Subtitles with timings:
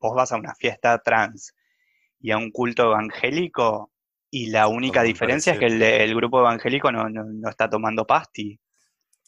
[0.00, 1.54] vos vas a una fiesta trans
[2.20, 3.92] y a un culto evangélico
[4.30, 8.06] y la única diferencia es que el, el grupo evangélico no, no- no está tomando
[8.06, 8.60] pasti,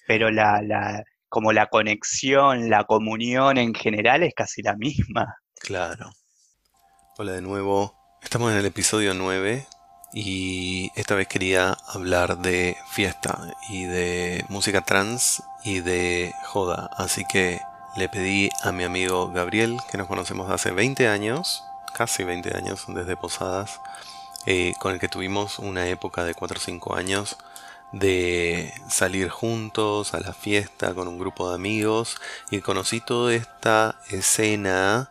[0.06, 5.36] pero la, la, como la conexión, la comunión en general es casi la misma.
[5.60, 6.10] Claro.
[7.18, 7.94] Hola de nuevo.
[8.22, 9.66] Estamos en el episodio 9
[10.14, 16.90] y esta vez quería hablar de fiesta y de música trans y de joda.
[16.96, 17.60] Así que
[17.96, 21.64] le pedí a mi amigo Gabriel, que nos conocemos hace 20 años,
[21.94, 23.80] casi 20 años, desde Posadas,
[24.46, 27.36] eh, con el que tuvimos una época de 4 o 5 años
[27.92, 32.16] de salir juntos a la fiesta con un grupo de amigos
[32.50, 35.10] y conocí toda esta escena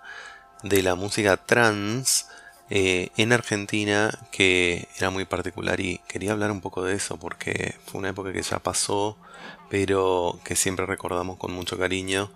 [0.64, 2.28] de la música trans
[2.72, 7.76] eh, en Argentina que era muy particular y quería hablar un poco de eso porque
[7.86, 9.16] fue una época que ya pasó
[9.70, 12.32] pero que siempre recordamos con mucho cariño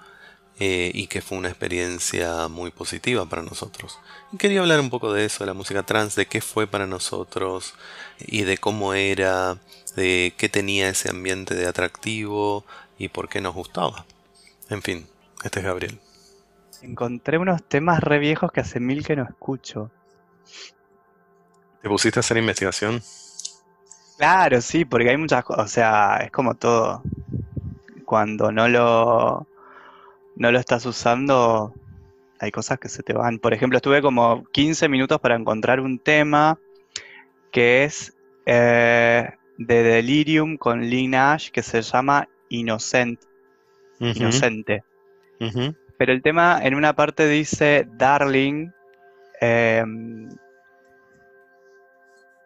[0.58, 4.00] eh, y que fue una experiencia muy positiva para nosotros.
[4.32, 6.88] Y quería hablar un poco de eso, de la música trans, de qué fue para
[6.88, 7.74] nosotros
[8.20, 9.58] y de cómo era,
[9.98, 12.64] de qué tenía ese ambiente de atractivo
[12.98, 14.06] y por qué nos gustaba.
[14.70, 15.06] En fin,
[15.44, 16.00] este es Gabriel.
[16.82, 19.92] Encontré unos temas re viejos que hace mil que no escucho.
[21.82, 23.04] ¿Te pusiste a hacer investigación?
[24.18, 27.04] Claro, sí, porque hay muchas cosas, o sea, es como todo.
[28.06, 29.48] Cuando no lo,
[30.36, 31.74] no lo estás usando,
[32.40, 33.40] hay cosas que se te van.
[33.40, 36.60] Por ejemplo, estuve como 15 minutos para encontrar un tema
[37.52, 38.14] que es
[38.46, 43.22] eh, de Delirium con Lee Nash que se llama Innocent,
[44.00, 44.84] Ujú, Inocente.
[45.98, 48.70] Pero el tema en una parte dice Darling.
[49.40, 50.30] em,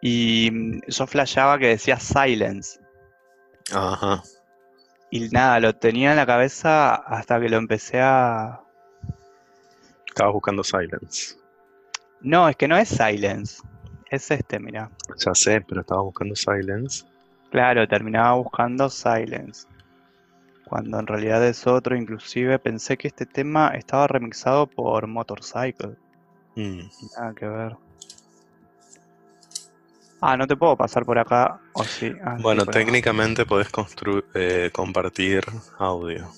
[0.02, 2.80] y yo flasheaba que decía Silence.
[3.72, 4.22] Ajá.
[5.10, 8.60] Y nada, lo tenía en la cabeza hasta que lo empecé a.
[10.06, 11.36] Estabas buscando Silence.
[12.20, 13.62] No, es que no es Silence.
[14.10, 14.90] Es este, mira.
[15.24, 17.04] Ya sé, pero estaba buscando Silence.
[17.50, 19.66] Claro, terminaba buscando Silence.
[20.64, 25.96] Cuando en realidad es otro, inclusive pensé que este tema estaba remixado por Motorcycle.
[26.54, 26.82] Mm.
[27.18, 27.76] Nada que ver.
[30.20, 31.60] Ah, no te puedo pasar por acá.
[31.72, 32.12] O sí.
[32.24, 33.68] Ah, sí, Bueno, técnicamente podés
[34.34, 35.42] eh, compartir
[35.78, 36.28] audio.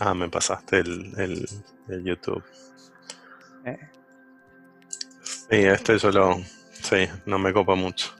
[0.00, 1.48] Ah, me pasaste el, el,
[1.88, 2.42] el YouTube.
[3.64, 3.78] Eh,
[5.22, 6.38] Sí, este yo lo...
[6.72, 8.12] Sí, no me copa mucho.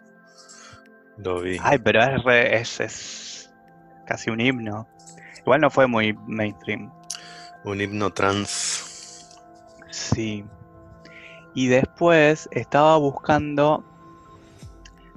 [1.18, 1.56] Lo vi.
[1.62, 3.50] Ay, pero es, re- es, es
[4.06, 4.88] casi un himno.
[5.38, 6.92] Igual no fue muy mainstream.
[7.64, 9.28] Un himno trans.
[9.90, 10.44] Sí.
[11.54, 13.84] Y después estaba buscando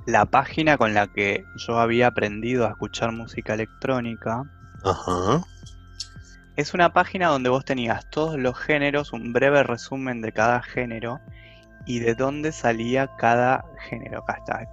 [0.10, 4.44] la página con la que yo había aprendido a escuchar música electrónica.
[4.84, 5.42] Ajá.
[6.56, 11.20] Es una página donde vos tenías todos los géneros, un breve resumen de cada género
[11.86, 14.20] y de dónde salía cada género.
[14.24, 14.66] Acá está.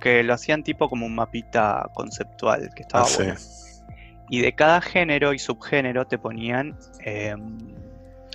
[0.00, 3.16] Que- lo hacían tipo como un mapita conceptual, que estaba Ah, sí.
[3.24, 3.34] bueno.
[4.28, 7.58] Y de cada género y subgénero te ponían em,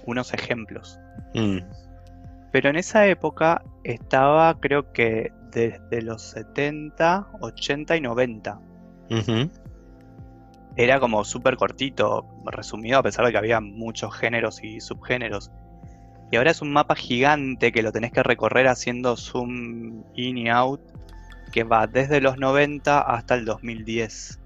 [0.06, 1.00] unos ejemplos.
[1.34, 1.59] Mm,
[2.51, 8.59] Pero en esa época estaba, creo que desde los 70, 80 y 90.
[9.09, 9.50] ujú.
[10.78, 15.51] Era como súper cortito, resumido, a pesar de que había muchos géneros y subgéneros.
[16.31, 20.50] Y ahora es un mapa gigante que lo tenés que recorrer haciendo zoom in y
[20.50, 20.81] out,
[21.51, 24.39] que va desde los 90 hasta el 2010.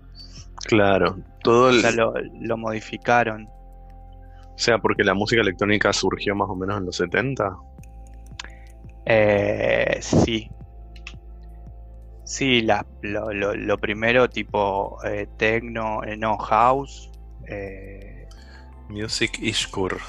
[0.65, 1.19] Claro.
[1.43, 1.81] Todo O el...
[1.81, 3.47] sea, lo, lo modificaron.
[3.47, 7.55] O sea, porque la música electrónica surgió más o menos en los 70.
[9.05, 10.49] Eh, sí.
[12.23, 17.11] Sí, la- lo, lo- lo primero tipo eh, techno, eh, no house,
[17.47, 18.27] eh,
[18.89, 19.99] Music Ishkur.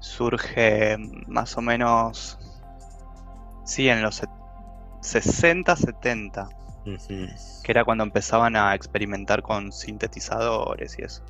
[0.00, 0.96] surge
[1.26, 2.38] más o menos,
[3.64, 4.30] sí, en los set-
[5.00, 6.48] 60, 70,
[6.86, 7.26] Ujú.
[7.64, 11.24] que era cuando empezaban a experimentar con sintetizadores y eso.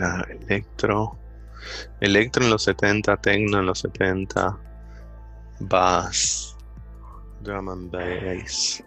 [0.00, 1.18] Ah, electro.
[2.00, 4.58] Electro en los 70, techno en los 70.
[5.68, 6.56] Bass.
[7.42, 8.82] Drum and bass.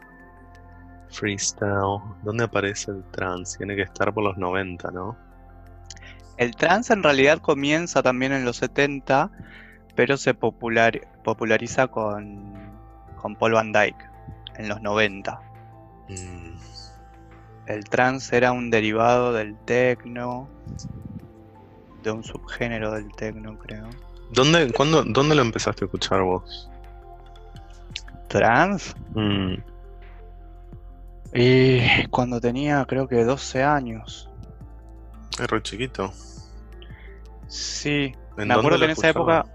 [1.09, 2.01] Freestyle.
[2.23, 3.57] ¿Dónde aparece el trance?
[3.57, 5.17] Tiene que estar por los 90, ¿no?
[6.37, 9.31] El trance en realidad comienza también en los 70,
[9.95, 12.53] pero se popular- populariza con,
[13.21, 14.09] con Paul Van Dyke
[14.57, 15.39] en los 90.
[16.09, 16.55] Mm,
[17.67, 20.49] El trance era un derivado del techno,
[22.03, 23.89] de un subgénero del techno, creo.
[24.31, 26.69] ¿Dónde, cuándo, ¿Dónde lo empezaste a escuchar vos?
[28.27, 28.93] ¿Trance?
[29.13, 29.53] Mm,
[31.33, 34.29] Y cuando tenía creo que 12 años.
[35.39, 36.11] es re chiquito.
[37.47, 39.45] Sí, ¿En me acuerdo que en esa época?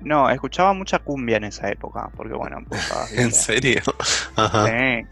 [0.00, 3.80] No, escuchaba mucha cumbia en esa época, porque bueno, empezaba, ¿En serio?
[4.36, 4.66] Ajá.
[4.66, 5.06] Sí.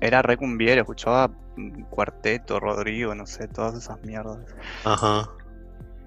[0.00, 1.30] Era re cumbiero, escuchaba
[1.88, 4.38] Cuarteto, Rodrigo, no sé, todas esas mierdas.
[4.84, 5.28] Ajá.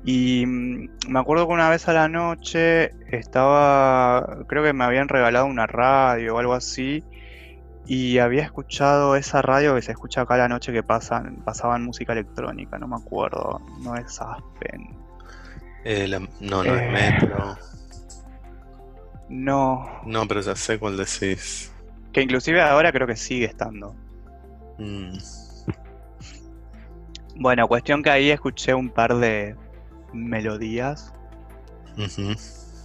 [0.03, 5.07] Y mm, me acuerdo que una vez a la noche estaba, creo que me habían
[5.09, 7.03] regalado una radio o algo así,
[7.85, 11.83] y había escuchado esa radio que se escucha acá a la noche que pasan, pasaban
[11.83, 14.95] música electrónica, no me acuerdo, no es Aspen.
[15.85, 16.91] Eh, la- no, no es Eh.
[16.91, 17.57] Metro.
[19.29, 21.71] No, No, pero ya sé cuál decís.
[22.13, 23.93] que inclusive ahora creo que sigue estando.
[24.79, 25.17] Mm,
[27.39, 29.55] Bueno, cuestión que ahí escuché un par de
[30.13, 31.13] melodías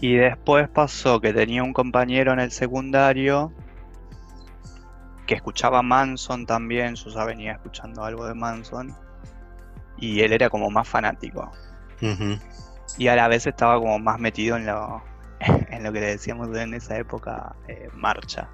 [0.00, 3.52] y después pasó que tenía un compañero en el secundario
[5.26, 8.96] que escuchaba Manson también, yo ya venía escuchando algo de Manson
[9.98, 11.50] y él era como más fanático
[12.98, 15.02] y a la vez estaba como más metido en lo,
[15.40, 18.48] en lo que le decíamos en esa época eh, marcha.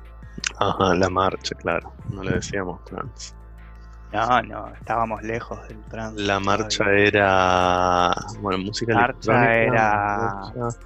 [0.59, 1.93] Ajá, la marcha, claro.
[2.11, 3.35] No le decíamos trans.
[4.13, 6.21] No, no, estábamos lejos del trance.
[6.23, 7.05] La marcha todavía.
[7.09, 8.15] era.
[8.41, 9.55] Bueno, música Marcha electrónica.
[9.63, 10.79] era- marcha.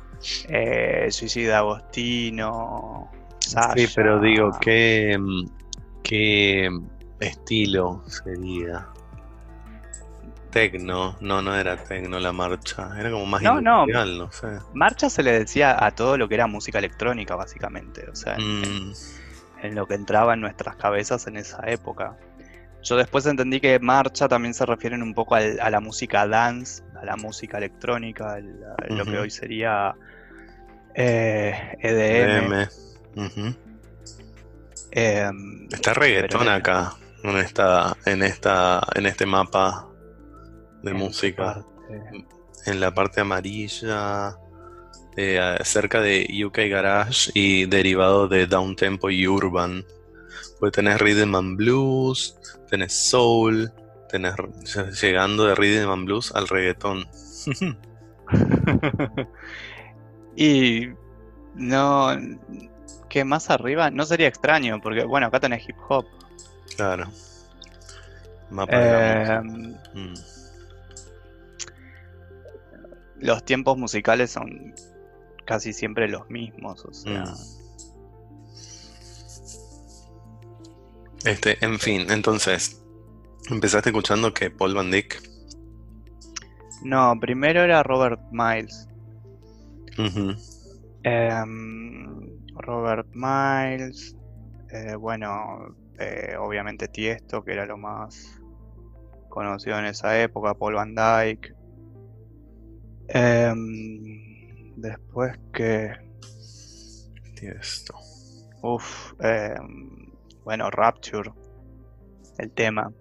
[0.48, 3.74] Eh, Suicida Agostino, Sasha.
[3.76, 5.18] Sí, pero digo, ¿qué,
[6.02, 6.68] qué
[7.20, 8.88] estilo sería?
[10.50, 14.48] Tecno, no, no era tecno la marcha, era como más No, industrial, no sé.
[14.74, 18.06] Marcha se le decía a todo lo que era música electrónica, básicamente.
[18.10, 18.60] O sea, en-
[18.90, 18.92] Mm,
[19.62, 22.16] en lo que entraba en nuestras cabezas en esa época.
[22.82, 26.82] Yo después entendí que marcha también se refieren un poco al- a la música dance,
[27.00, 29.94] a la música electrónica, el- a lo que hoy sería
[30.94, 32.52] eh, EDM.
[32.54, 32.68] EDM.
[33.26, 33.56] Ujú.
[34.90, 36.92] em, Está reggaetón Pero- acá,
[37.24, 39.88] en esta, en esta, en este mapa
[40.82, 41.54] de en música.
[41.54, 42.26] parte.
[42.66, 44.36] En la parte amarilla,
[45.16, 49.84] eh, cerca de UK Garage y derivado de Downtempo y Urban.
[50.62, 52.38] Pues tenés Rhythm and Blues,
[52.70, 53.72] tenés Soul,
[54.08, 54.32] tenés
[55.02, 57.04] llegando de Rhythm and Blues al reggaetón.
[60.36, 60.86] y
[61.56, 62.10] no,
[63.08, 66.06] que más arriba no sería extraño, porque bueno, acá tenés hip hop.
[66.76, 67.10] Claro.
[68.48, 69.42] Mapa música.
[69.94, 70.14] Mm.
[73.18, 74.72] los tiempos musicales son
[75.44, 77.61] casi siempre los mismos, o sea, Mm.
[81.24, 82.82] Este, en fin, entonces,
[83.48, 85.22] empezaste escuchando que Paul Van Dyck.
[86.82, 88.88] no, primero era Robert Miles.
[91.04, 94.16] Em, Robert Miles,
[94.70, 98.40] eh, bueno, eh, obviamente Tiesto, que era lo más
[99.28, 101.54] conocido en esa época, Paul Van Dyke.
[103.08, 105.92] Em, después que,
[107.36, 107.94] Tiesto.
[108.62, 109.12] uff,
[110.44, 111.30] bueno, Rapture,
[112.38, 112.92] el tema,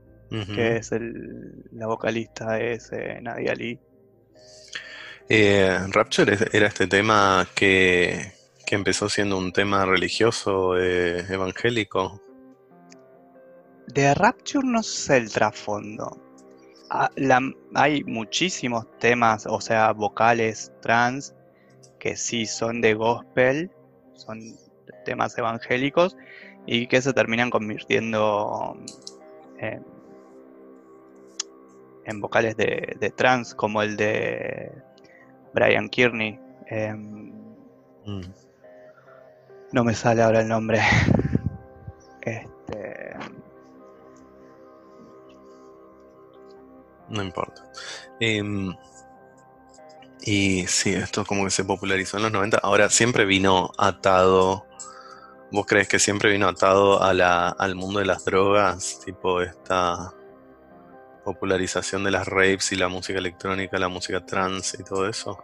[0.56, 3.80] que es el, la vocalista es eh, Nadia Lee.
[5.28, 8.32] Eh, Rapture era este tema que,
[8.66, 12.22] que empezó siendo un tema religioso eh, evangélico.
[13.88, 16.18] De Rapture no sé el trasfondo.
[16.90, 17.42] Ah, la-
[17.74, 21.34] hay muchísimos temas, o sea, vocales trans,
[22.00, 23.72] que sí son de gospel,
[24.14, 24.40] son
[25.06, 26.16] temas evangélicos,
[26.66, 28.78] y que se terminan convirtiendo
[29.60, 29.86] en,
[32.06, 34.72] en vocales de, de trans, como el de
[35.54, 36.40] Brian Kearney.
[36.68, 37.32] Em,
[38.06, 38.22] Mm.
[39.74, 40.80] no me sale ahora el nombre.
[42.24, 43.14] Este.
[47.10, 47.64] No importa.
[48.20, 48.74] Em,
[50.22, 52.58] y sí, esto como que se popularizó en los 90.
[52.64, 54.66] Ahora siempre vino atado.
[55.52, 59.00] ¿Vos crees que siempre vino atado a la, al mundo de las drogas?
[59.04, 60.14] Tipo esta
[61.26, 65.38] popularización de las raves y la música electrónica, la música trans y todo eso.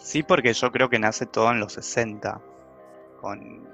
[0.00, 2.40] Sí, porque yo creo que nace todo en los 60,
[3.20, 3.68] con,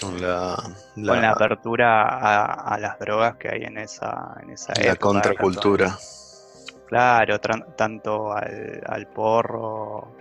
[0.00, 0.56] Con la,
[0.94, 4.92] con la la, apertura a, a las drogas que hay en esa, en esa la
[4.92, 4.98] época.
[4.98, 5.86] contracultura.
[5.88, 10.12] tanto- claro, tanto al, al porro,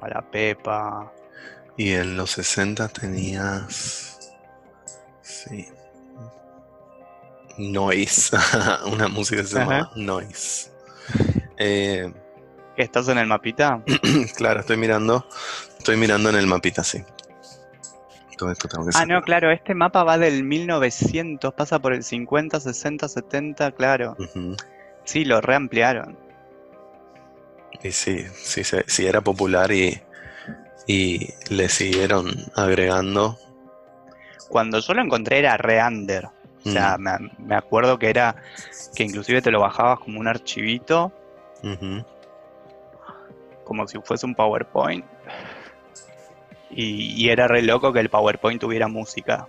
[0.00, 1.12] a la pepa.
[1.76, 4.32] Y en los 60 tenías.
[5.22, 5.68] Sí.
[7.56, 8.36] Noise.
[8.92, 9.90] Una música que se llama.
[9.96, 10.70] Noise.
[11.56, 12.12] Eh,
[12.76, 13.82] ¿Estás en el mapita?
[14.36, 15.26] claro, estoy mirando.
[15.78, 17.04] Estoy mirando en el mapita, sí.
[18.36, 22.04] Todo esto tengo que Ah, no, claro, este mapa va del 1900, pasa por el
[22.04, 24.16] 50, 60, 70, claro.
[24.18, 24.56] Ujú.
[25.04, 26.16] Sí, lo reampliaron.
[27.82, 30.00] Y sí, sí, sí, sí era popular y,
[30.86, 33.38] y le siguieron agregando.
[34.48, 36.28] Cuando yo lo encontré era re-under.
[36.64, 38.36] O sea, me, me acuerdo que era
[38.94, 41.12] que inclusive te lo bajabas como un archivito,
[43.64, 45.04] como si fuese un PowerPoint.
[46.70, 49.46] Y, y era re loco que el PowerPoint tuviera música.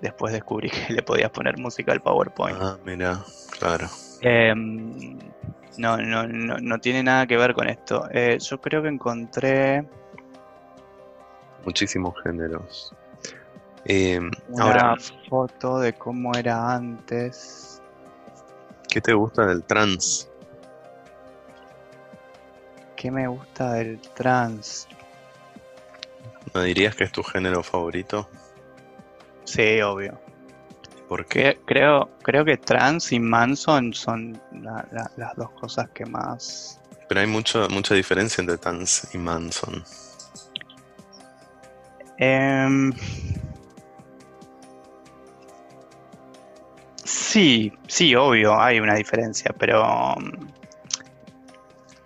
[0.00, 2.58] Después descubrí que le podías poner música al PowerPoint.
[2.60, 3.22] Ah, mira,
[3.58, 3.88] claro.
[4.20, 5.18] Em,
[5.78, 8.08] no, no, no, no tiene nada que ver con esto.
[8.10, 9.84] Eh, yo creo que encontré
[11.64, 12.92] Muchísimos géneros.
[13.86, 14.96] Eh, una ahora,
[15.28, 17.80] foto de cómo era antes.
[18.88, 20.28] ¿qué te gusta del trance?
[22.96, 24.86] ¿Qué me gusta del trans?
[26.54, 28.28] ¿Me dirías que es tu género favorito?
[29.44, 30.20] Sí, obvio.
[31.08, 31.42] ¿Por qué?
[31.42, 36.80] Que- creo, creo que trans y Manson son la- la- las dos cosas que más.
[37.08, 39.84] Pero hay mucho, mucha diferencia entre trance y Manson.
[42.18, 42.92] Em,
[47.04, 50.46] sí, sí, obvio, hay una diferencia, pero mm,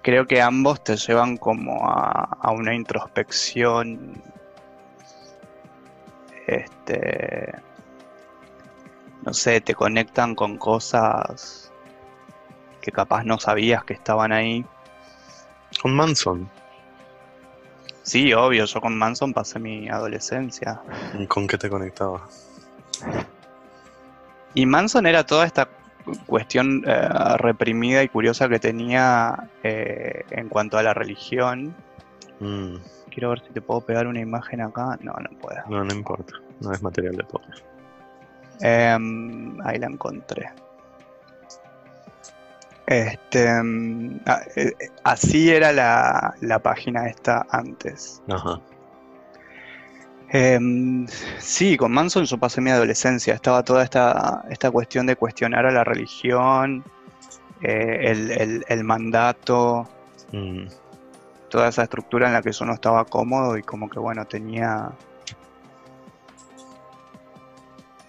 [0.03, 4.21] creo que ambos te llevan como a, a una introspección.
[6.47, 7.53] Este,
[9.23, 11.73] no sé, te conectan con cosas
[12.81, 14.65] que capaz no sabías que estaban ahí.
[15.83, 16.49] Con Manson,
[18.09, 20.81] Sí, obvio, yo con Manson pasé mi adolescencia.
[21.29, 22.27] ¿con qué te conectaba?
[24.55, 25.69] Y Manson era toda esta
[26.25, 27.07] cuestión eh,
[27.37, 31.75] reprimida y curiosa que tenía eh, en cuanto a la religión.
[32.41, 32.77] Mm,
[33.11, 34.99] Quiero ver si te puedo pegar una imagen acá.
[35.03, 35.61] No, no puedo.
[35.69, 36.33] no, no importa.
[36.61, 37.43] No es material de todo.
[38.61, 40.51] Em, ahí la encontré.
[42.87, 48.23] Este, em, ah, eh, eh, así era la, la página esta antes.
[48.29, 48.61] Ajá.
[50.31, 51.07] Em,
[51.39, 53.35] sí, con Manson yo pasé mi adolescencia.
[53.35, 56.83] Estaba toda esta, esta cuestión de cuestionar a la religión,
[57.63, 59.89] eh, el, el- el mandato,
[60.33, 60.67] Mm,
[61.49, 64.91] toda esa estructura en la que yo no estaba cómodo y como que bueno, tenía,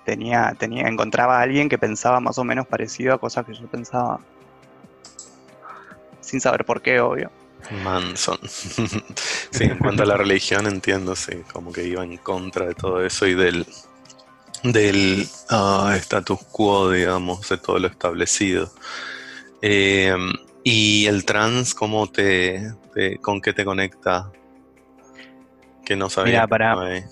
[0.09, 3.67] tenía, tenía, encontraba a alguien que pensaba más o menos parecido a cosas que yo
[3.67, 4.19] pensaba,
[6.21, 7.29] sin saber por qué, obvio.
[7.83, 8.39] Manson.
[9.51, 13.05] sí, en cuanto a la religión entiendo, sí, como que iba en contra de todo
[13.05, 13.67] eso y del,
[14.63, 18.71] del ah, status quo, digamos, de todo lo establecido.
[19.61, 20.15] Eh,
[20.63, 24.31] y el trans, ¿cómo te, te- con qué te conecta?
[25.85, 26.31] Que no sabía.
[26.31, 27.03] Mira, para-.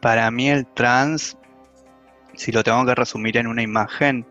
[0.00, 1.34] Para mí el trans,
[2.36, 4.26] si lo tengo que resumir en una imagen,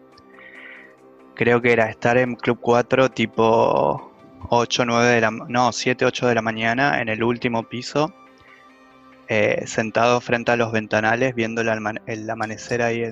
[1.36, 4.12] creo que era estar en Club 4 tipo
[4.50, 8.13] 8, 9 de la, no, 7, 8 de la mañana en el último piso,
[9.29, 13.03] eh, sentado frente a los ventanales viendo el, amanecer ahí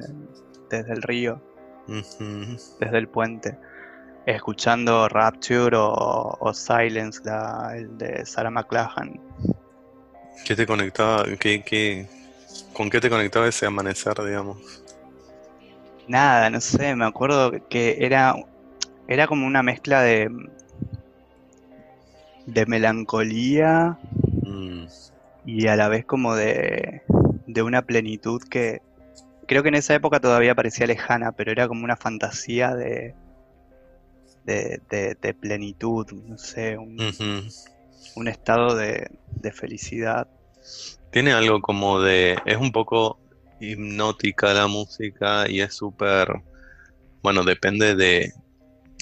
[0.69, 1.41] desde el río,
[1.87, 2.57] Ujú.
[2.79, 3.57] desde el puente,
[4.25, 9.19] escuchando Rapture o, o Silence, la- el de Sarah McLachlan.
[10.45, 11.23] ¿Qué te conectaba?
[11.39, 12.07] ¿Qué, qué,
[12.73, 14.80] con qué te conectaba ese amanecer, digamos?
[16.11, 18.35] Nada, no sé, me acuerdo que era,
[19.07, 20.29] era como una mezcla de,
[22.45, 23.97] de melancolía
[24.43, 24.85] Mm,
[25.45, 27.01] y a la vez como de,
[27.45, 28.81] de una plenitud que
[29.47, 33.13] creo que en esa época todavía parecía lejana, pero era como una fantasía de,
[34.43, 36.97] de, de- de plenitud, no sé, un,
[38.15, 40.27] un estado de, de felicidad.
[41.11, 43.19] Tiene algo como de, es un poco
[43.61, 46.29] hipnótica la música y es súper,
[47.21, 48.31] bueno, depende de,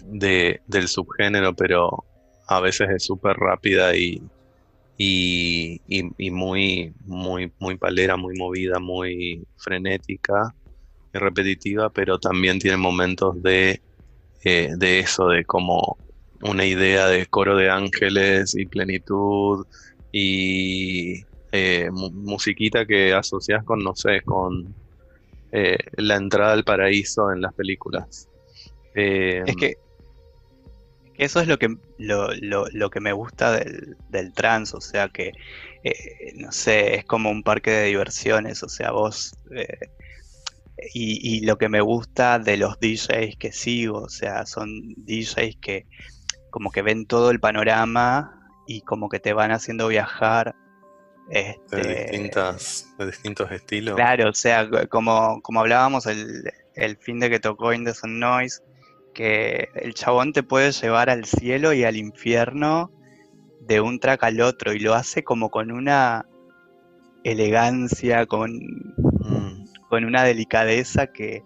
[0.05, 2.07] de- del subgénero, pero
[2.47, 3.95] a veces es súper rápida
[4.97, 5.81] y,
[6.17, 10.55] y, muy, muy, muy palera, muy movida, muy frenética
[11.13, 13.83] y repetitiva, pero también tiene momentos de,
[14.43, 15.99] eh, de eso, de como
[16.41, 19.65] una idea de coro de ángeles y plenitud
[20.11, 24.73] y eh, mu- musiquita que asocias con, no sé, con
[25.51, 28.27] eh, la entrada al paraíso en las películas.
[28.95, 29.75] Eh, Es que,
[31.17, 35.09] eso es lo que, lo, lo- lo que me gusta del, del trance, o sea
[35.09, 35.33] que,
[35.83, 35.93] eh,
[36.35, 39.31] no sé, es como un parque de diversiones, o sea, vos...
[40.93, 45.57] y, y lo que me gusta de los DJs que sigo, o sea, son DJs
[45.61, 45.87] que
[46.49, 48.31] como que ven todo el panorama
[48.67, 50.55] y como que te van haciendo viajar.
[51.29, 53.95] De Este, distintas, de distintos estilos.
[53.95, 56.43] Claro, o sea, co- como, como hablábamos el,
[56.75, 58.61] el fin de que tocó Indecent Noise,
[59.13, 62.91] que el chabón te puede llevar al cielo y al infierno
[63.61, 66.25] de un track al otro y lo hace como con una
[67.23, 68.51] elegancia, con,
[69.19, 69.65] Mm.
[69.89, 71.43] con una delicadeza que,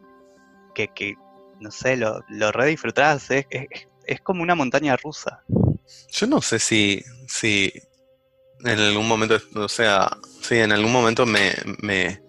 [0.76, 1.16] que, que,
[1.60, 5.44] no sé, lo, lo re disfrutás, es, es- es como una montaña rusa.
[6.12, 7.72] Yo no sé si, si
[8.64, 12.22] en algún momento, o sea, sí, en algún momento me, me,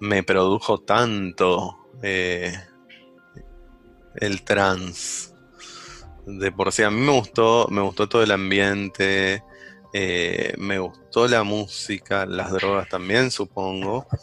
[0.00, 2.52] me produjo tanto eh,
[4.16, 5.34] el trans.
[6.26, 9.42] De por sí, a mí me gustó, me gustó todo el ambiente,
[9.92, 14.06] eh, me gustó la música, las drogas también, supongo.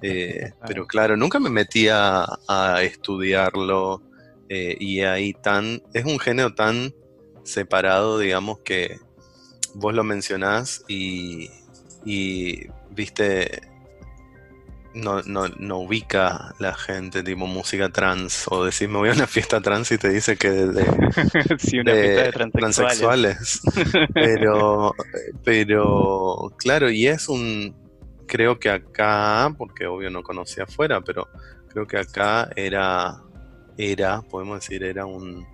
[0.00, 4.00] Eh, pero claro, nunca me metí a, a estudiarlo
[4.48, 6.94] eh, y ahí tan, es un género tan
[7.42, 8.98] separado, digamos, que
[9.74, 11.50] vos lo mencionás y,
[12.04, 13.62] y viste,
[14.94, 19.26] no, no, no ubica la gente tipo música trans o decís me voy a una
[19.26, 20.84] fiesta trans y te dice que de, de-
[21.58, 23.60] sí, una fiesta de de transexuales.
[23.62, 24.08] transexuales.
[24.14, 24.94] Pero,
[25.44, 27.74] pero, claro, y es un,
[28.26, 31.28] creo que acá, porque obvio no conocía afuera, pero
[31.68, 33.22] creo que acá era,
[33.76, 35.46] era, podemos decir, era un,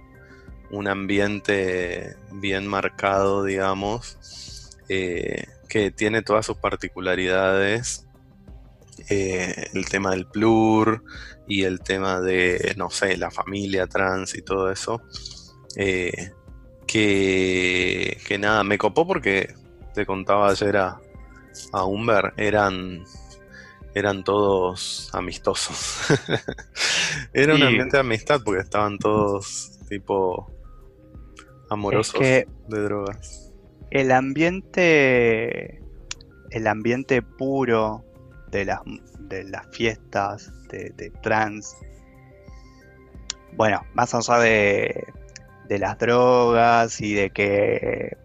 [0.71, 4.19] un ambiente bien marcado, digamos,
[4.89, 8.07] eh, que tiene todas sus particularidades.
[9.11, 11.05] eh, el tema del plur
[11.49, 15.03] y el tema de, no sé, la familia trans y todo eso.
[15.77, 16.33] eh,
[16.87, 19.55] que, que nada, me copó porque
[19.95, 21.01] te contaba ayer a,
[21.73, 23.05] a Humber, eran,
[23.95, 26.03] eran todos amistosos.
[27.33, 30.54] Era un ambiente de amistad porque estaban todos tipo
[31.71, 33.53] amorosos que- de drogas.
[33.91, 35.81] El ambiente,
[36.51, 38.05] el ambiente puro
[38.51, 38.81] de las,
[39.21, 41.77] de las fiestas de, de trans,
[43.53, 45.05] bueno, más allá de,
[45.69, 48.17] de las drogas y de que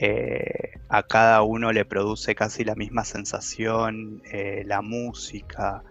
[0.00, 5.82] eh, a cada uno le produce casi la misma sensación, eh, la música.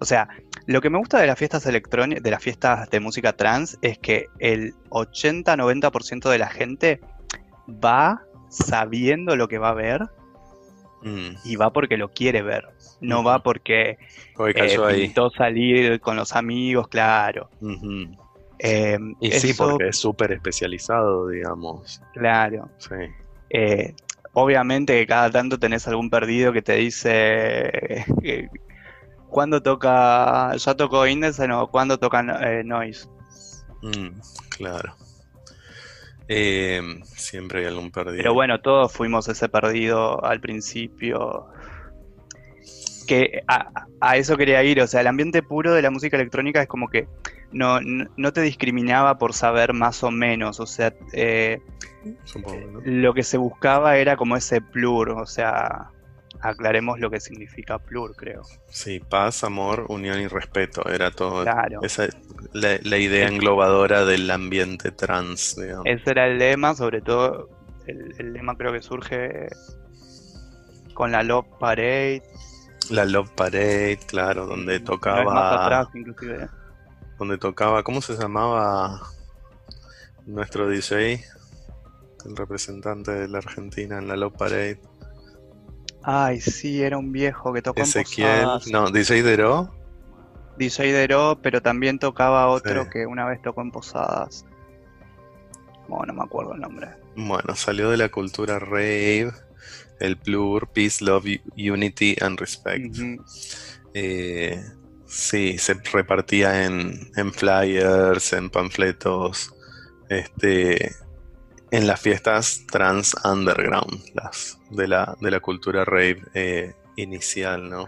[0.00, 0.28] O sea,
[0.66, 3.98] lo que me gusta de las fiestas electrónicas, de las fiestas de música trans, es
[3.98, 7.00] que el 80-90% de la gente
[7.68, 10.08] va sabiendo lo que va a ver
[11.02, 12.66] Mm, y va porque lo quiere ver.
[13.00, 13.98] No va porque
[14.38, 17.48] eh, pintó salir con los amigos, claro.
[18.58, 22.02] Eh, Y sí, porque es súper especializado, digamos.
[22.14, 22.68] claro.
[22.78, 22.94] Sí.
[23.50, 23.94] Eh,
[24.32, 28.04] obviamente que cada tanto tenés algún perdido que te dice
[29.28, 33.08] cuándo toca, ya tocó Indecent o cuándo toca eh, Noise.
[33.82, 34.94] Mm, claro.
[36.28, 38.18] Eh, siempre hay algún perdido.
[38.18, 41.46] Pero bueno, todos fuimos ese perdido al principio.
[43.06, 46.60] Que a, a eso quería ir, o sea, el ambiente puro de la música electrónica
[46.60, 47.08] es como que
[47.52, 51.60] no, no, te discriminaba por saber más o menos, o sea, eh,
[52.24, 52.80] supongo, ¿no?
[52.84, 55.90] lo que se buscaba era como ese plur, o sea,
[56.40, 58.42] aclaremos lo que significa plur, creo.
[58.68, 60.88] Sí, paz, amor, unión y respeto.
[60.88, 61.42] Era todo.
[61.42, 61.80] Claro.
[61.82, 62.16] Esa es
[62.52, 65.86] la, la idea englobadora del ambiente trans, digamos.
[65.86, 67.48] Ese era el lema, sobre todo
[67.86, 69.48] el, el lema creo que surge
[70.94, 72.22] con la Love Parade,
[72.90, 75.64] La Love Parade, claro, donde no es más tocaba.
[75.64, 76.48] atrás inclusive.
[77.18, 77.82] Donde tocaba.
[77.82, 79.00] ¿Cómo se llamaba
[80.26, 81.24] nuestro DJ?
[82.24, 84.80] El representante de la Argentina en la Love Parade.
[86.02, 88.40] Ay, sí, era un viejo que tocó en Ezequiel.
[88.42, 88.66] Posadas.
[88.68, 89.22] No, DJ
[90.92, 92.90] Dero, pero también tocaba otro Sí.
[92.92, 94.44] que una vez tocó en Posadas.
[95.88, 96.88] Bueno, no me acuerdo el nombre.
[97.16, 99.30] Bueno, salió de la cultura rave,
[100.00, 101.24] el plur, peace, love,
[101.56, 102.94] unity and respect.
[103.94, 104.62] Eh,
[105.06, 109.54] sí, se repartía en, en flyers, en panfletos,
[110.08, 110.92] este,
[111.70, 117.86] en las fiestas trans underground, las de la, de la cultura rave eh, inicial, ¿no?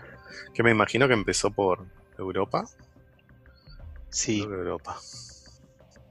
[0.54, 1.86] Que me imagino que empezó por
[2.18, 2.64] Europa.
[4.10, 4.96] Sí, que Europa.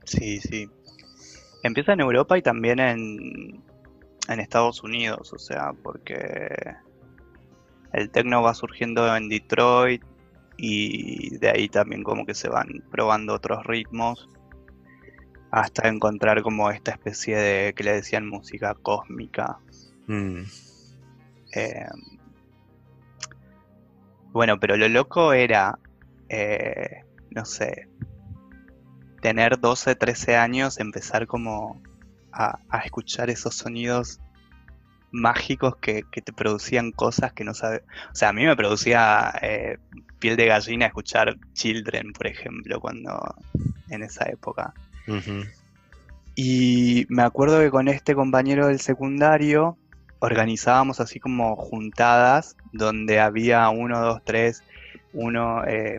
[0.05, 0.69] sí, sí.
[1.63, 3.63] Empieza en Europa y también en,
[4.29, 6.75] en Estados Unidos, o sea, porque
[7.91, 10.03] el techno va surgiendo en Detroit
[10.57, 14.29] y de ahí también como que se van probando otros ritmos
[15.51, 19.57] hasta encontrar como esta especie de que le decían música cósmica.
[20.07, 20.43] Mm,
[21.55, 21.87] Eh,
[24.31, 25.79] bueno, pero lo loco era,
[26.29, 27.87] eh, no sé,
[29.21, 31.81] tener 12, 13 años, empezar como
[32.31, 34.19] a, a escuchar esos sonidos
[35.11, 37.81] mágicos que, que te producían cosas que no sabes.
[38.11, 39.77] O sea, a mí me producía eh,
[40.19, 43.35] piel de gallina escuchar Children, por ejemplo, cuando
[43.89, 44.73] en esa época.
[46.35, 49.77] Y me acuerdo que con este compañero del secundario
[50.19, 54.63] organizábamos así como juntadas donde había uno, dos, tres,
[55.13, 55.97] uno, eh,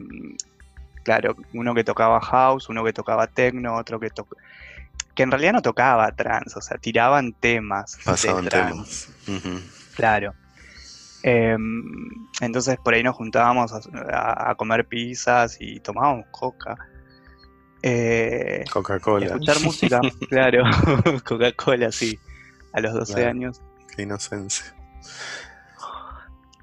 [1.03, 4.41] claro, uno que tocaba house, uno que tocaba techno, otro que tocaba...
[5.15, 9.13] Que en realidad no tocaba trance, o sea, tiraban temas de Pasaban trance.
[9.27, 9.57] temas.
[9.97, 10.35] Claro.
[11.23, 11.83] Em,
[12.41, 13.81] entonces por ahí nos juntábamos a,
[14.17, 16.77] a- a comer pizzas y tomábamos coca.
[17.83, 19.27] Eh, Coca-Cola.
[19.27, 20.65] escuchar música, claro.
[21.25, 22.19] Coca-Cola, sí.
[22.73, 23.31] A los 12 Claro.
[23.31, 23.63] años.
[23.97, 24.75] Qué inocencia.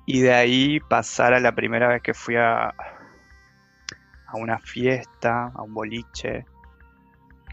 [0.06, 5.62] Y de ahí pasar a la primera vez que fui a, a una fiesta, a
[5.63, 6.45] un boliche,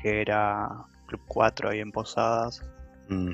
[0.01, 0.69] que era
[1.07, 2.63] Club 4 ahí en Posadas.
[3.09, 3.33] Mm.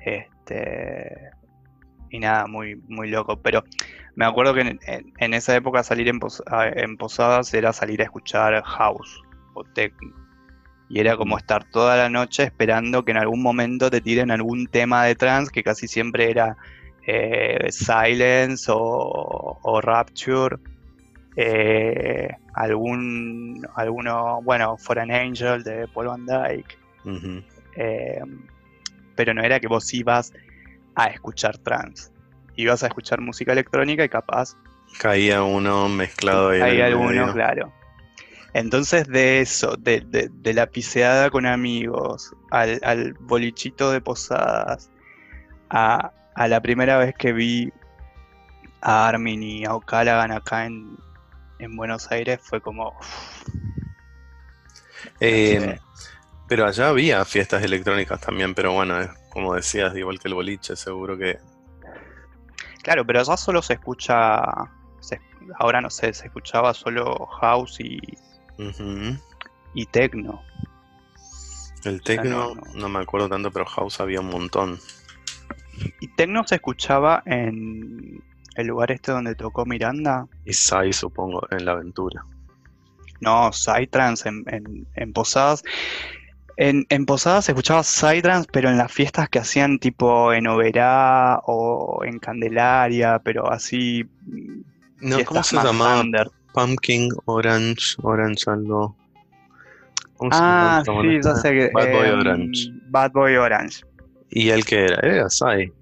[0.00, 1.30] Este,
[2.12, 3.36] y nada, muy, muy loco.
[3.40, 3.64] Pero
[4.14, 6.42] me acuerdo que en, en- en esa época salir en, pos-
[6.76, 9.22] en Posadas era salir a escuchar house
[9.54, 10.12] o techno.
[10.88, 14.66] Y era como estar toda la noche esperando que en algún momento te tiren algún
[14.66, 16.56] tema de trance, que casi siempre era
[17.06, 20.56] eh, Silence o, o Rapture.
[21.36, 26.76] eh, algún, alguno, bueno, For an Angel de Paul Van Dyke.
[27.76, 28.20] Eh,
[29.16, 30.32] pero no era que vos ibas
[30.94, 32.10] a escuchar trance.
[32.56, 34.56] Ibas a escuchar música electrónica y capaz
[35.00, 36.60] Caía uno mezclado ahí.
[36.60, 37.32] el alguno, medio.
[37.32, 37.72] claro.
[38.54, 44.90] Entonces de eso, de, de- de la piseada con amigos, al, al bolichito de posadas,
[45.70, 47.72] a, a la primera vez que vi
[48.82, 50.98] a Armin y a O'Callaghan acá en,
[51.60, 52.94] en Buenos Aires fue como...
[55.20, 55.78] Eh,
[56.48, 60.76] pero allá había fiestas electrónicas también, pero bueno, es como decías, igual que el boliche,
[60.76, 61.38] seguro que.
[62.82, 64.42] Claro, pero allá solo se escucha,
[65.00, 65.20] se-
[65.58, 67.98] ahora no sé, se escuchaba solo house y,
[69.74, 70.42] y techno.
[71.84, 72.62] El sea, techno, no, no.
[72.74, 74.78] no me acuerdo tanto, pero house había un montón.
[76.00, 78.22] Y techno se escuchaba en
[78.56, 80.26] el lugar este donde tocó Miranda.
[80.44, 82.24] Y Sai, supongo, en la aventura.
[83.20, 85.62] No, Psytrance en, en, en Posadas.
[86.56, 91.40] En, en Posadas se escuchaba Psytrance, pero en las fiestas que hacían tipo en Oberá
[91.46, 94.04] o en Candelaria, pero así.
[94.26, 94.60] mm,
[95.00, 96.00] No, ¿cómo se llamaba?
[96.00, 96.30] under.
[96.52, 98.94] Pumpkin, Orange, Orange algo.
[100.18, 101.70] ¿Cómo se Ah, sí, ya sé que.
[101.72, 102.70] Bad Boy em, Orange.
[102.88, 103.84] Bad Boy Orange.
[104.30, 104.96] ¿Y el que era?
[105.02, 105.72] Era Sai.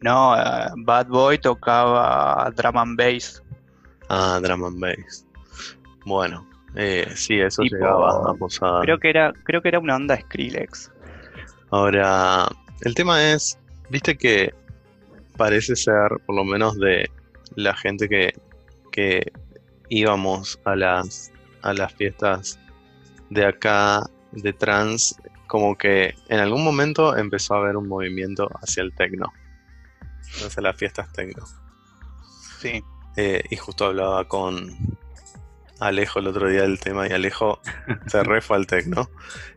[0.00, 3.42] No, eh, Bad Boy tocaba drum and bass.
[4.10, 5.26] Ah, Drum and Bass.
[6.06, 6.46] Bueno,
[6.80, 8.82] eh, sí, eso Tipo, llegaba a Posada.
[8.82, 10.92] Creo que era, creo que era una onda Skrillex.
[11.70, 12.46] Ahora,
[12.82, 13.58] el tema es,
[13.90, 14.54] viste que
[15.36, 17.10] parece ser, por lo menos de
[17.56, 18.32] la gente que,
[18.92, 19.32] que
[19.88, 22.60] íbamos a las, a las fiestas
[23.30, 25.16] de acá, de trans,
[25.48, 29.32] como que en algún momento empezó a haber un movimiento hacia el tecno,
[30.46, 31.44] hacia las fiestas tecno.
[32.60, 32.84] Sí.
[33.16, 34.76] Eh, y justo hablaba con
[35.80, 37.60] Alejo el otro día del tema y Alejo
[38.06, 39.10] se re fue al tecno.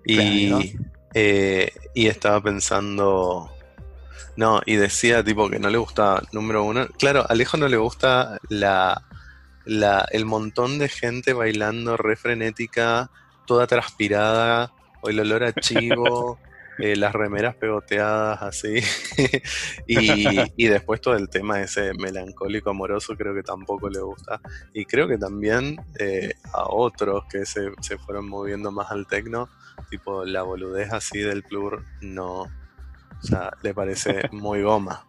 [0.06, 0.76] Y,
[1.14, 3.52] eh, y estaba pensando.
[4.38, 6.88] No, y decía tipo que no le gusta, número uno.
[6.98, 9.04] Claro, a Alejo no le gusta la,
[9.66, 13.12] la, el montón de gente bailando re frenética,
[13.46, 16.40] toda transpirada, o el olor a chivo,
[16.82, 18.80] eh, las remeras pegoteadas así.
[19.88, 24.42] y, y después todo el tema ese melancólico amoroso creo que tampoco le gusta.
[24.74, 29.48] Y creo que también eh, a otros que se, se fueron moviendo más al tecno,
[29.90, 32.42] tipo la boludez así del plur, no.
[32.42, 35.06] O sea, le parece muy goma.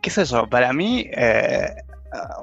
[0.00, 0.48] ¿Qué es eso?
[0.48, 1.74] Para mí, eh,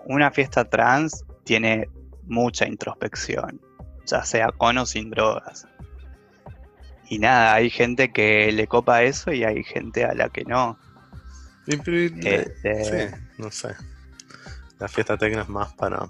[0.06, 1.90] una fiesta trans tiene
[2.28, 3.60] mucha introspección,
[4.06, 5.68] ya sea con o sin drogas.
[7.10, 10.78] Y nada, hay gente que le copa eso y hay gente a la que no.
[11.68, 13.70] Y, pero, Este, Sí, no sé.
[14.80, 16.08] La fiesta tecno es más para.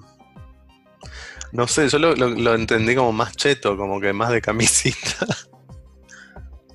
[1.51, 5.25] No sé, yo lo, lo- lo entendí como más cheto, como que más de camisita.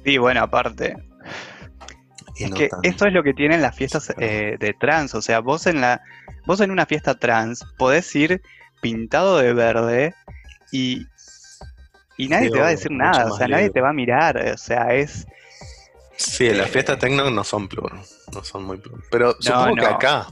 [0.04, 0.96] sí, bueno, aparte.
[2.36, 5.14] Y Es no que tan- eso es lo que tienen las fiestas eh, de trans.
[5.14, 6.00] O sea, vos en la,
[6.46, 8.42] vos en una fiesta trans podés ir
[8.82, 10.14] pintado de verde
[10.72, 11.06] y,
[12.16, 13.32] y nadie Sí, te va a decir nada.
[13.32, 14.36] O sea, nadie te va a mirar.
[14.36, 15.26] O sea, es.
[16.16, 17.92] Sí, las eh, fiestas tecno no son plur,
[18.32, 19.02] no son muy plur.
[19.10, 19.88] Pero supongo que no.
[19.88, 20.26] acá,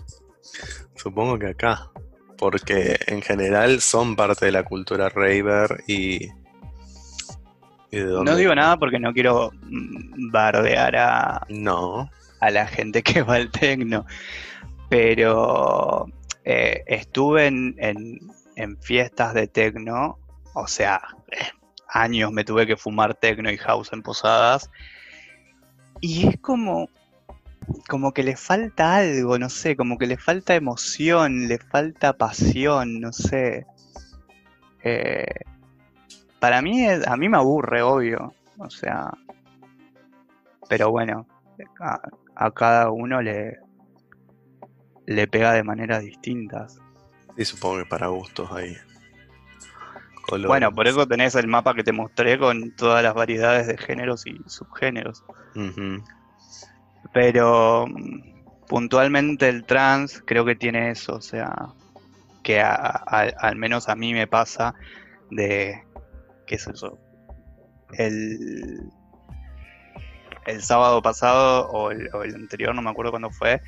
[0.94, 1.90] supongo que acá,
[2.38, 6.28] porque en general son parte de la cultura raver y,
[7.90, 9.50] No digo nada porque no quiero
[10.30, 12.08] bardear a, no.
[12.40, 14.06] a la gente que va al tecno,
[14.88, 16.06] pero
[16.44, 17.76] eh, estuve en,
[18.56, 20.18] en, fiestas de tecno,
[20.54, 21.00] o sea,
[21.92, 24.70] años me tuve que fumar tecno y house en posadas,
[26.00, 26.88] y es como,
[27.88, 33.00] como que le falta algo, no sé, como que le falta emoción, le falta pasión,
[33.00, 33.66] no sé.
[34.82, 35.44] Eh,
[36.40, 38.34] para mí, a mí me aburre, obvio.
[38.58, 39.12] O sea,
[40.68, 41.26] pero bueno,
[42.34, 43.60] a, cada uno le,
[45.06, 46.80] le pega de maneras distintas.
[47.36, 48.76] Sí, supongo que para gustos ahí.
[50.46, 54.26] Bueno, por eso tenés el mapa que te mostré con todas las variedades de géneros
[54.26, 55.24] y subgéneros.
[57.12, 61.68] Pero mm, puntualmente el trans creo que tiene eso, o sea,
[62.42, 64.74] que al menos a mí me pasa
[65.30, 65.82] de
[66.46, 66.98] ¿qué es eso?
[67.98, 68.90] El,
[70.46, 73.60] el sábado pasado o el, anterior, no me acuerdo cuándo fue,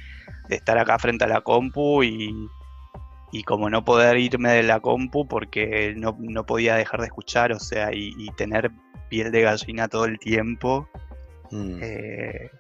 [0.49, 2.49] de estar acá frente a la compu y,
[3.35, 7.59] y como no poder irme de la compu porque no, podía dejar de escuchar, o
[7.59, 8.71] sea, y, tener
[9.09, 10.89] piel de gallina todo el tiempo.
[11.51, 11.79] Mm.
[11.83, 12.51] Eh,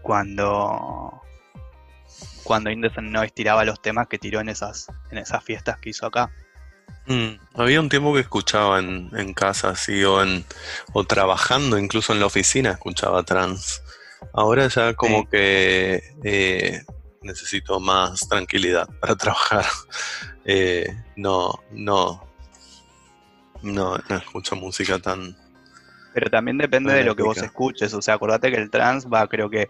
[0.00, 1.20] cuando
[2.42, 6.06] cuando Indecent no estiraba los temas que tiró en esas en esas fiestas que hizo
[6.06, 6.30] acá.
[7.06, 10.42] Mm, había un tiempo que escuchaba en, casa, así, o, en,
[10.94, 13.82] o trabajando, incluso en la oficina, escuchaba trans.
[14.32, 16.82] Ahora ya como que eh,
[17.22, 19.64] necesito más tranquilidad para trabajar.
[20.50, 22.26] Eh, no, no,
[23.60, 25.36] no, no escucho música tan...
[26.14, 27.92] Pero también depende de lo que vos escuches.
[27.92, 29.68] O sea, acordate que el trans va, creo que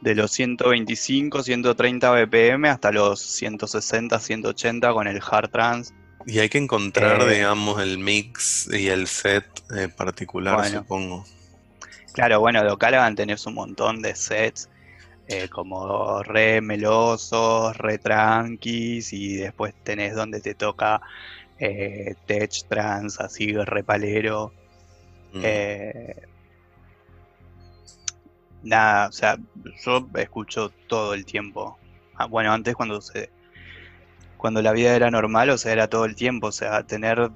[0.00, 5.94] de los 125, 130 BPM hasta los 160, 180 con el hard trans.
[6.26, 11.24] Y hay que encontrar, eh, digamos, el mix y el set eh, particular, supongo.
[12.12, 14.68] Claro, bueno, local van a tener un montón de sets,
[15.30, 21.00] eh, como re melosos, re tranquis, y después tenés donde te toca
[22.26, 24.52] tech trans, así re palero.
[25.32, 25.44] Mm.
[28.62, 29.36] nada, o sea,
[29.84, 31.78] yo escucho todo el tiempo.
[32.16, 33.30] Ah, bueno, antes cuando se
[34.40, 37.30] cuando la vida era normal, o sea, era todo el tiempo, o sea, tener,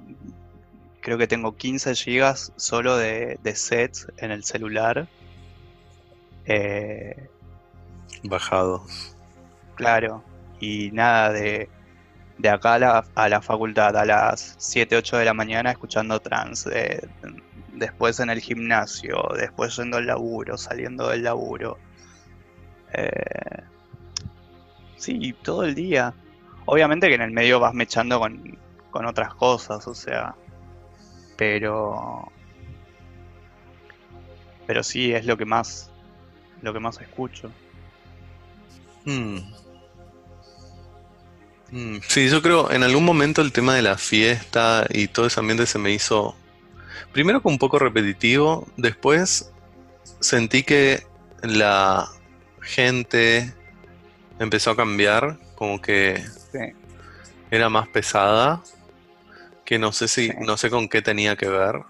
[1.01, 5.07] creo que tengo 15 gigas solo de, sets en el celular.
[6.47, 7.29] Eh,
[8.23, 9.15] Bajados.
[9.75, 10.23] Claro,
[10.59, 11.69] y nada de,
[12.37, 16.19] de acá a la, a la, facultad a las 7, 8 de la mañana escuchando
[16.21, 16.67] trans,
[17.73, 21.77] después en el gimnasio, después yendo al laburo, saliendo del laburo.
[22.93, 23.63] Eh,
[24.97, 26.13] sí, todo el día.
[26.65, 30.35] Obviamente que en el medio vas mechando con, otras cosas, o sea.
[31.37, 32.31] Pero.
[34.65, 35.91] Pero sí, es lo que más.
[36.61, 37.51] Lo que más escucho.
[39.05, 39.37] Hmm.
[41.71, 41.97] Hmm.
[42.07, 45.65] Sí, yo creo en algún momento el tema de la fiesta y todo ese ambiente
[45.65, 46.35] se me hizo.
[47.11, 49.51] Primero con un poco repetitivo, después
[50.19, 51.05] sentí que
[51.41, 52.09] la
[52.61, 53.53] gente
[54.39, 56.23] empezó a cambiar, como que
[57.51, 58.61] era más pesada,
[59.63, 61.83] que no sé si, no sé con qué tenía que ver.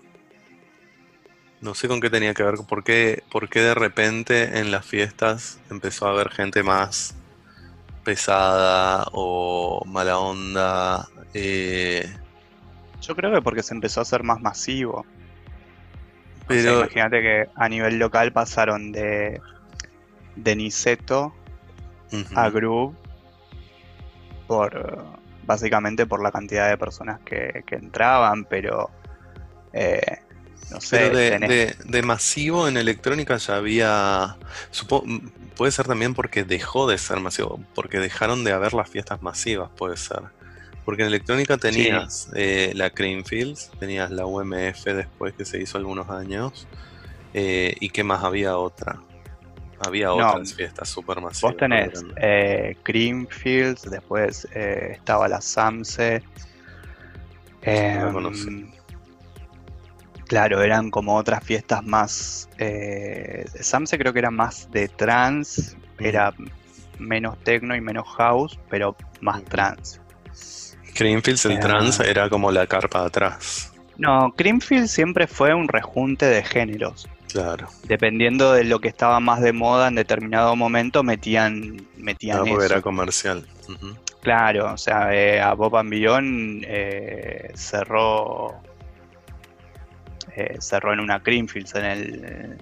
[1.61, 4.85] No sé con qué tenía que ver, por qué, por qué de repente en las
[4.85, 7.15] fiestas empezó a haber gente más
[8.03, 11.07] pesada o mala onda.
[11.33, 12.07] Eh.
[13.01, 15.05] Yo creo que porque se empezó a hacer más masivo.
[16.47, 19.41] Pero imagínate que a nivel local pasaron de,
[20.35, 21.33] de Niceto
[22.35, 22.95] a Groove
[24.47, 25.03] por
[25.45, 28.89] básicamente por la cantidad de personas que, entraban, pero
[29.73, 30.19] eh,
[30.71, 31.09] no sé.
[31.09, 34.37] de, masivo en electrónica ya había.
[35.55, 39.69] puede ser también porque dejó de ser masivo, porque dejaron de haber las fiestas masivas,
[39.75, 40.21] puede ser.
[40.83, 46.09] Porque en electrónica tenías eh, la Creamfields, tenías la UMF después que se hizo algunos
[46.09, 46.67] años,
[47.33, 49.01] eh, y qué más había otra.
[49.85, 51.53] Había otras fiestas super masivas.
[51.53, 56.23] Vos tenés eh, Creamfields, después estaba la Samse.
[57.61, 58.71] Em,
[60.27, 62.49] claro, eran como otras fiestas más.
[62.57, 66.33] Eh, Samse creo que era más de trans, era
[66.99, 70.01] menos techno y menos house, pero más trans.
[70.93, 73.73] Creamfields, el trans, era como la carpa de atrás.
[73.97, 77.07] No, Creamfields siempre fue un rejunte de géneros.
[77.31, 77.67] Claro.
[77.83, 82.61] Dependiendo de lo que estaba más de moda en determinado momento, metían, metían eso.
[82.61, 83.45] era comercial.
[84.21, 88.55] Claro, o sea, eh, a Bob Beyond eh, cerró
[90.35, 92.57] eh, cerró en una Creamfields en el,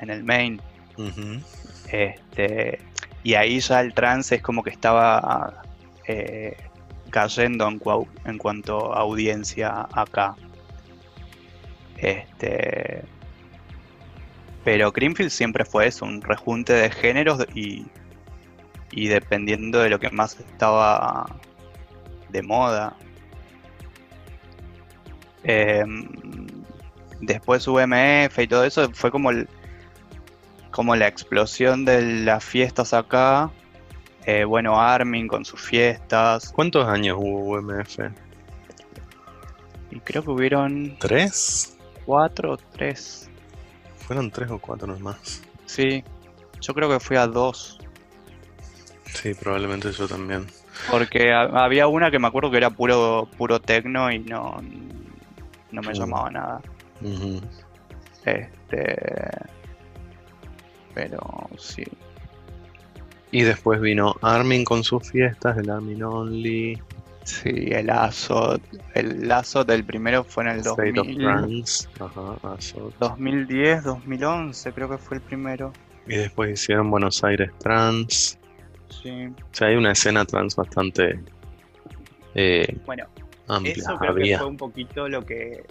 [0.00, 0.60] en el main.
[1.90, 2.78] Este,
[3.22, 5.62] y ahí ya el trance es como que estaba
[6.06, 6.56] eh,
[7.10, 10.34] cayendo en, cua- en cuanto a audiencia acá.
[11.96, 13.02] Este,
[14.64, 17.86] pero Creamfield siempre fue eso, un rejunte de géneros y,
[18.92, 21.26] y dependiendo de lo que más estaba
[22.28, 22.94] de moda.
[25.44, 26.06] Em,
[27.20, 29.48] después UMF y todo eso fue como el,
[30.70, 33.50] como la explosión de las fiestas acá.
[34.26, 36.50] Eh, bueno, Armin con sus fiestas.
[36.52, 37.98] ¿Cuántos años hubo UMF?
[39.90, 41.76] Y creo que hubieron ¿Tres?
[42.04, 43.30] cuatro o tres.
[44.06, 45.42] Fueron tres o cuatro nomás.
[45.66, 46.04] Sí,
[46.60, 47.78] yo creo que fui a dos.
[49.06, 50.46] Sí, probablemente yo también.
[50.90, 54.56] Porque ha- había una que me acuerdo que era puro, puro tecno y no,
[55.72, 55.94] no me Mm.
[55.94, 56.60] llamaba nada.
[58.24, 58.96] Este.
[60.94, 61.84] Pero sí.
[63.30, 66.80] Y después vino Armin con sus fiestas, el Armin Only,
[67.28, 68.58] Sí, el ASO.
[68.94, 71.88] El ASO del primero fue en el State of 2000, Trance.
[72.00, 72.94] Ajá, Azot.
[73.00, 75.72] 2010, 2011, creo que fue el primero.
[76.06, 78.38] Y después hicieron Buenos Aires Trans.
[78.88, 79.26] Sí.
[79.26, 81.20] O sea, hay una escena trans bastante
[82.34, 83.04] eh, Bueno,
[83.46, 83.74] amplia.
[83.76, 85.66] Eso creo que fue un poquito lo que.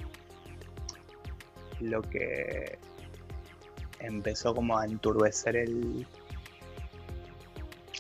[1.81, 2.77] Lo que
[3.99, 6.05] empezó como a enturbecer el,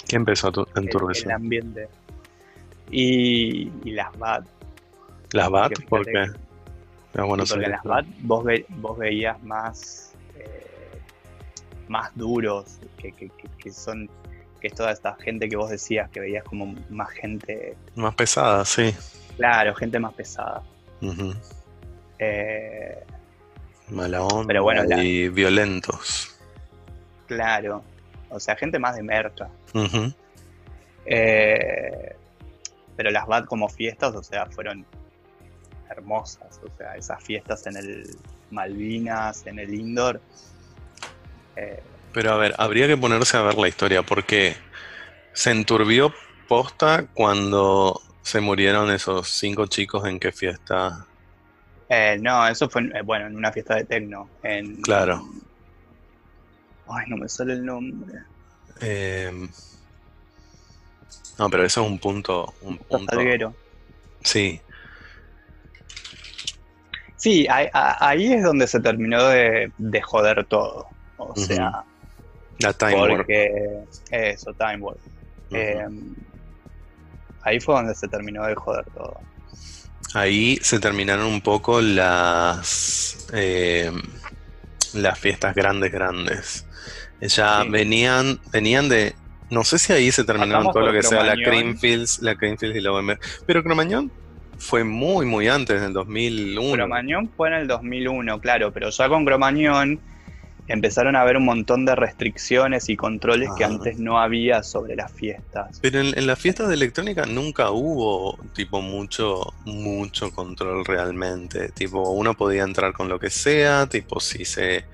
[0.07, 1.25] ¿Qué empezó a el- enturbecer?
[1.27, 1.89] el ambiente.
[2.89, 4.45] Y, y las BAT.
[5.33, 5.73] ¿Las BAT?
[5.89, 6.31] Porque que-
[7.13, 10.13] era Buenos porque las BAT vos, ve- vos veías más.
[10.35, 10.99] eh,
[11.87, 12.79] más duros.
[12.97, 14.09] Que, que- que- que son.
[14.61, 17.75] Que es toda esta gente que vos decías que veías como más gente.
[17.95, 18.95] Más pesada, sí.
[19.35, 20.63] Claro, gente más pesada.
[21.01, 21.33] Ujú.
[22.19, 23.03] Eh,
[23.89, 26.35] Mala onda Pero bueno, la- y violentos.
[27.27, 27.83] claro.
[28.29, 29.49] O sea, gente más de merca.
[31.05, 32.15] Eh,
[32.95, 34.85] pero las BAT como fiestas, o sea, fueron
[35.89, 36.59] hermosas.
[36.63, 38.17] O sea, esas fiestas en el
[38.51, 40.19] Malvinas, en el Indoor.
[41.55, 41.81] eh,
[42.13, 44.55] Pero a ver, habría que ponerse a ver la historia porque
[45.33, 46.13] se enturbió
[46.47, 51.05] posta cuando se murieron esos cinco chicos en qué fiesta.
[51.89, 54.29] Eh, no, eso fue, eh, bueno, en una fiesta de tecno.
[54.43, 55.21] En, Claro.
[56.87, 58.19] Ay, no me sale el nombre.
[58.81, 59.31] Eh,
[61.37, 63.15] no, pero eso es un punto, un punto.
[63.15, 63.53] Salguero.
[64.21, 64.61] Sí,
[67.17, 70.87] Sí, ahí, es donde se terminó de, de joder todo.
[71.17, 71.83] O sea,
[72.59, 73.17] la Time Warp.
[73.17, 74.99] porque eso, Time Warp.
[75.49, 75.83] Eh,
[77.41, 79.19] ahí fue donde se terminó de joder todo.
[80.13, 83.91] Ahí se terminaron un poco las eh,
[84.93, 86.65] las fiestas grandes grandes.
[87.21, 87.69] Ya Sí.
[87.69, 89.15] venían, venían de.
[89.49, 91.33] No sé si ahí se terminaron todo lo que sea la.
[91.35, 93.19] Creamfields, la Creamfields y la OMR.
[93.45, 94.11] Pero Cromañón
[94.57, 96.73] fue muy, muy antes, en el 2001.
[96.73, 99.99] Cromañón fue en el 2001, claro, pero ya con Cromañón
[100.67, 103.67] empezaron a haber un montón de restricciones y controles que Ah.
[103.67, 105.79] antes no había sobre las fiestas.
[105.81, 111.69] Pero en, en las fiestas de electrónica nunca hubo tipo mucho, mucho control realmente.
[111.69, 114.85] Tipo, uno podía entrar con lo que sea, tipo si se,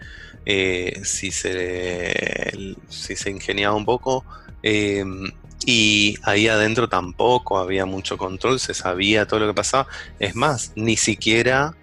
[0.45, 4.25] eh, si se, si se ingeniaba un poco.
[4.61, 5.03] eh,
[5.65, 9.87] y ahí adentro tampoco había mucho control, se sabía todo lo que pasaba.
[10.19, 11.73] Es más, ni siquiera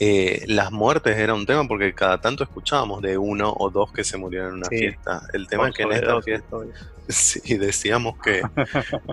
[0.00, 4.04] eh, las muertes era un tema porque cada tanto escuchábamos de uno o dos que
[4.04, 4.78] se murieron en una Sí.
[4.78, 5.22] fiesta.
[5.32, 6.56] El tema Por es que en esta fiesta.
[7.10, 8.42] Sí, decíamos que,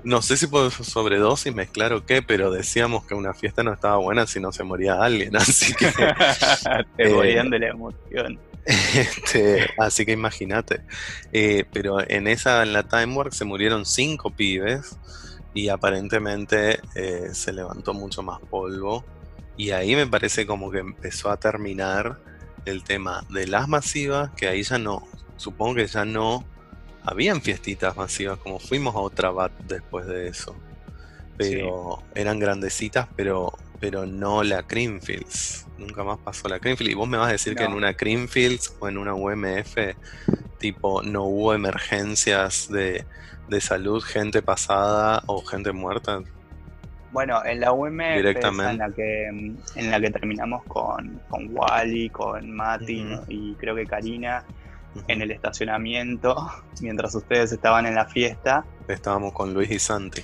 [0.04, 3.96] no sé si por sobredosis mezclar o qué, pero decíamos que una fiesta no estaba
[3.96, 5.88] buena si no se moría alguien, así que,
[6.98, 8.38] Te Eh, morían de la emoción.
[8.66, 10.82] este, así que imagínate.
[11.32, 14.98] Eh, pero en esa, en la Time Warp se murieron cinco pibes
[15.54, 19.06] y aparentemente eh, se levantó mucho más polvo
[19.58, 22.20] y ahí me parece como que empezó a terminar
[22.66, 26.46] el tema de las masivas, que ahí ya no, supongo que ya no
[27.04, 30.56] habían fiestitas masivas, como fuimos a otra BAT después de eso.
[31.38, 35.68] Pero eran grandecitas, pero, pero no la Creamfields.
[35.78, 36.94] Nunca más pasó la Creamfields.
[36.94, 39.76] Y vos me vas a decir que en una Creamfields o en una UMF,
[40.60, 43.06] tipo, no hubo emergencias de,
[43.50, 46.24] de salud, gente pasada o gente muerta.
[47.16, 52.52] Bueno, en la UM en la que en la que terminamos con, con Wally, con
[52.52, 54.44] Mati y creo que Karina
[55.08, 56.36] en el estacionamiento
[56.82, 58.66] mientras ustedes estaban en la fiesta.
[58.90, 60.22] Estábamos con Luis y Santi.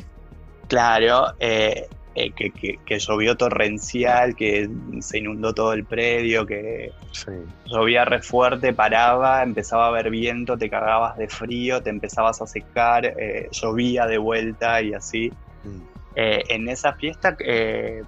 [0.67, 4.69] Claro, eh, eh, que, que, que llovió torrencial, que
[4.99, 7.31] se inundó todo el predio, que Sí.
[7.67, 12.47] llovía re fuerte, paraba, empezaba a haber viento, te cagabas de frío, te empezabas a
[12.47, 15.31] secar, eh, llovía de vuelta y así.
[15.63, 15.90] Mm.
[16.15, 18.03] Eh, en esa fiesta eh,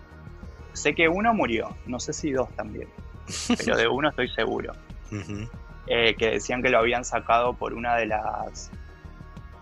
[0.74, 2.90] sé que uno murió, no sé si dos también,
[3.58, 4.74] pero de uno estoy seguro.
[5.88, 8.72] Eh, que decían que lo habían sacado por una de las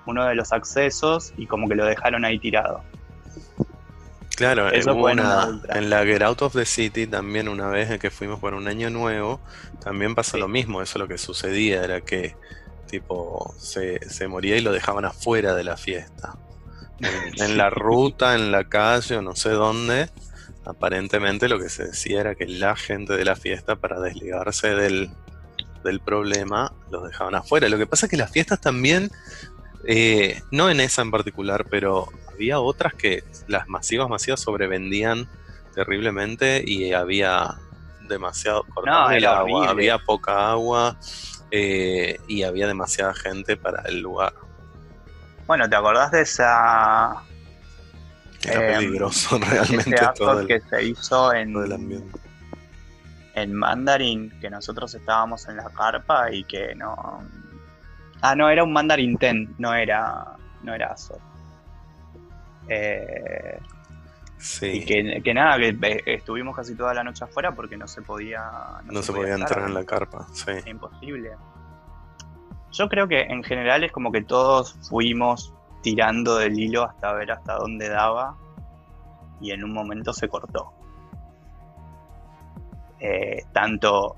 [0.05, 2.81] uno de los accesos y como que lo dejaron ahí tirado.
[4.35, 7.99] Claro, Eso hubo una en la Get Out of the City también una vez en
[7.99, 9.39] que fuimos por un año nuevo,
[9.83, 10.39] también pasó Sí.
[10.39, 12.35] lo mismo, eso lo que sucedía era que
[12.89, 16.33] tipo se, se moría y lo dejaban afuera de la fiesta.
[17.01, 20.09] En, en la ruta, en la calle o no sé dónde,
[20.65, 25.11] aparentemente lo que se decía era que la gente de la fiesta para desligarse del,
[25.83, 27.69] del problema los dejaban afuera.
[27.69, 29.11] Lo que pasa es que las fiestas también,
[29.87, 35.27] eh, no en esa en particular, pero había otras que las masivas masivas sobrevendían
[35.73, 37.55] terriblemente y había
[38.07, 38.65] demasiado
[39.11, 39.69] el agua, horrible.
[39.69, 40.97] había poca agua
[41.49, 44.33] eh, y había demasiada gente para el lugar.
[45.47, 47.23] Bueno, ¿te acordás de esa
[48.43, 52.19] Era Em, peligroso ese realmente todo acto el, que se hizo en, todo el ambiente.
[53.35, 57.23] en Mandarin, que nosotros estábamos en la carpa y que no.
[58.21, 60.25] Ah, no, era un Mandarin Ten, no era,
[60.63, 61.19] no era Azor.
[62.67, 63.71] Eh, y
[64.41, 68.01] Sí, que, que nada, que eh, estuvimos casi toda la noche afuera porque no se
[68.01, 68.41] podía.
[68.85, 70.49] no se podía entrar en la carpa, sí.
[70.49, 71.31] era imposible.
[72.71, 77.31] Yo creo que en general es como que todos fuimos tirando del hilo hasta ver
[77.31, 78.37] hasta dónde daba
[79.41, 80.71] y en un momento se cortó.
[82.99, 84.15] Eh, tanto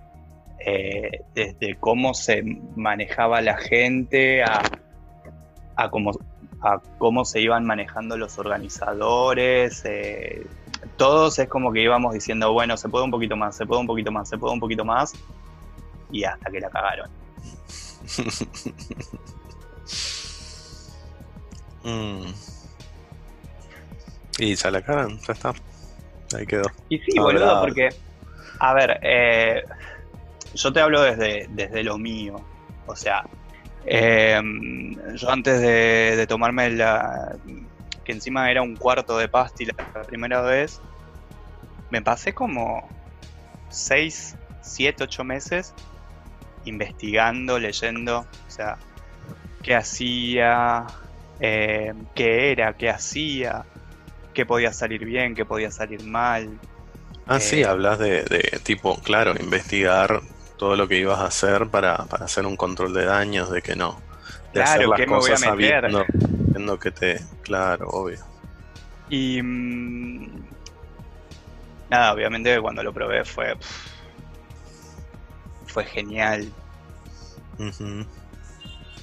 [0.65, 2.43] eh, desde cómo se
[2.75, 4.61] manejaba la gente a,
[5.75, 6.11] a cómo,
[6.97, 9.83] cómo se iban manejando los organizadores.
[9.85, 10.45] eh,
[10.97, 13.87] todos es como que íbamos diciendo, bueno, se puede un poquito más, se puede un
[13.87, 15.13] poquito más, se puede un poquito más.
[16.11, 17.22] Y hasta que la cagaron.
[21.83, 22.27] Mm.
[24.39, 25.53] Y ya la cagan, ya está.
[26.35, 26.63] Ahí quedó.
[26.89, 27.89] Y sí, Ahora- boludo, porque,
[28.59, 29.63] a ver, eh,
[30.55, 32.35] yo te hablo desde, desde lo mío.
[32.85, 33.23] O sea,
[33.85, 34.41] eh,
[35.15, 37.35] yo antes de, de tomarme la.
[38.03, 39.73] que encima era un cuarto de pasti la
[40.07, 40.81] primera vez,
[41.89, 42.87] me pasé como
[43.69, 45.73] 6, 7, 8 meses
[46.65, 48.77] investigando, leyendo, o sea,
[49.61, 50.85] qué hacía,
[51.39, 53.65] eh, qué era, qué hacía,
[54.33, 56.61] qué podía salir bien, qué podía salir mal.
[57.25, 60.21] Ah, sí, Eh, hablas de, de tipo, claro, investigar
[60.57, 63.75] todo lo que ibas a hacer para, para hacer un control de daños, de que
[63.75, 64.01] no.
[64.53, 65.83] De Claro, hacer las ¿qué me voy a cosas meter?
[65.85, 67.19] sabiendo, que te.
[67.41, 68.19] Claro, obvio.
[69.09, 70.49] Y mm,
[71.89, 73.92] nada, obviamente cuando lo probé fue pff,
[75.73, 76.51] fue genial.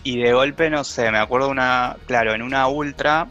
[0.03, 3.27] Y de golpe, no sé, me acuerdo una, claro, en una ultra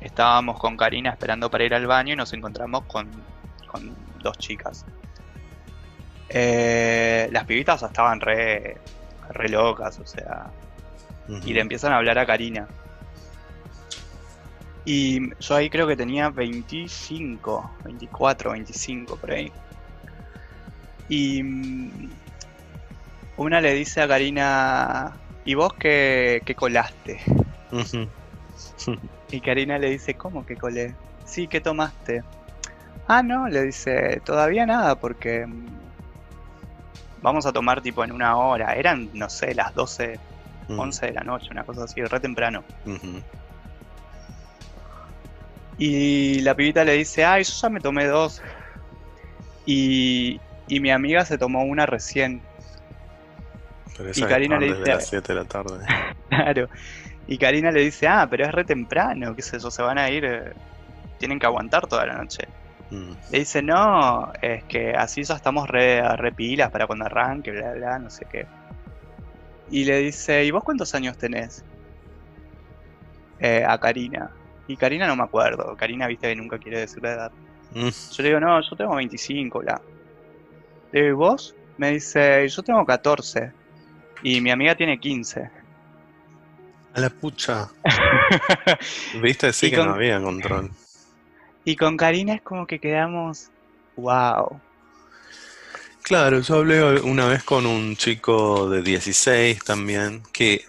[0.00, 3.08] estábamos con Karina esperando para ir al baño y nos encontramos con,
[3.66, 4.86] con dos chicas.
[6.28, 8.78] Eh, las pibitas estaban re,
[9.30, 10.46] re locas, o sea,
[11.44, 12.68] y le empiezan a hablar a Karina.
[14.84, 19.52] Y yo ahí creo que tenía 25, 24, 25 por ahí.
[21.08, 22.10] Y mm,
[23.36, 25.12] una le dice a Karina,
[25.44, 27.20] ¿y vos qué, qué colaste?
[29.30, 30.94] Y Karina le dice, ¿cómo que colé?
[31.24, 32.22] Sí, ¿qué tomaste?
[33.08, 35.66] Ah, no, le dice, todavía nada porque mm,
[37.22, 38.74] vamos a tomar tipo en una hora.
[38.74, 40.18] Eran, no sé, las 12,
[40.68, 40.80] Mm.
[40.80, 42.64] 11 de la noche, una cosa así, re temprano.
[45.78, 48.42] Y la pibita le dice, ay, yo ya me tomé dos.
[49.64, 52.42] Y, y mi amiga se tomó una recién.
[53.96, 55.84] Pero Y Karina le dice- las 7 de la tarde.
[56.28, 56.68] Claro.
[57.28, 60.10] Y Karina le dice, ah, pero es re temprano, qué sé yo, se van a
[60.10, 60.52] ir, eh,
[61.18, 62.46] tienen que aguantar toda la noche.
[62.90, 63.10] Mm.
[63.32, 67.72] Le dice, no, es que así ya estamos re, re pilas para cuando arranque, bla,
[67.72, 68.46] bla, no sé qué.
[69.70, 71.64] Y le dice, ¿y vos cuántos años tenés?
[73.40, 74.30] Eh, a Karina.
[74.68, 77.32] Y Karina no me acuerdo, Karina viste que nunca quiere decir la edad.
[77.72, 77.88] Mm.
[77.88, 79.80] Yo le digo, no, yo tengo 25, bla.
[80.92, 81.54] Le digo, ¿y vos?
[81.78, 83.52] Me dice, yo tengo 14.
[84.22, 85.50] Y mi amiga tiene 15.
[86.94, 87.68] A la pucha.
[89.22, 90.70] Viste, sí Y que con- no había control.
[91.64, 93.50] y con Karina es como que quedamos,
[93.96, 94.60] wow.
[96.02, 100.64] Claro, yo hablé una vez con un chico de 16 también, que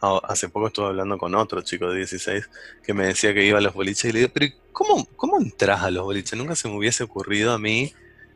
[0.00, 2.48] hace poco estuve hablando con otro chico de 16
[2.82, 5.82] que me decía que iba a los boliches y le digo, pero ¿cómo, cómo entras
[5.82, 6.38] a los boliches?
[6.38, 7.92] Nunca se me hubiese ocurrido a mí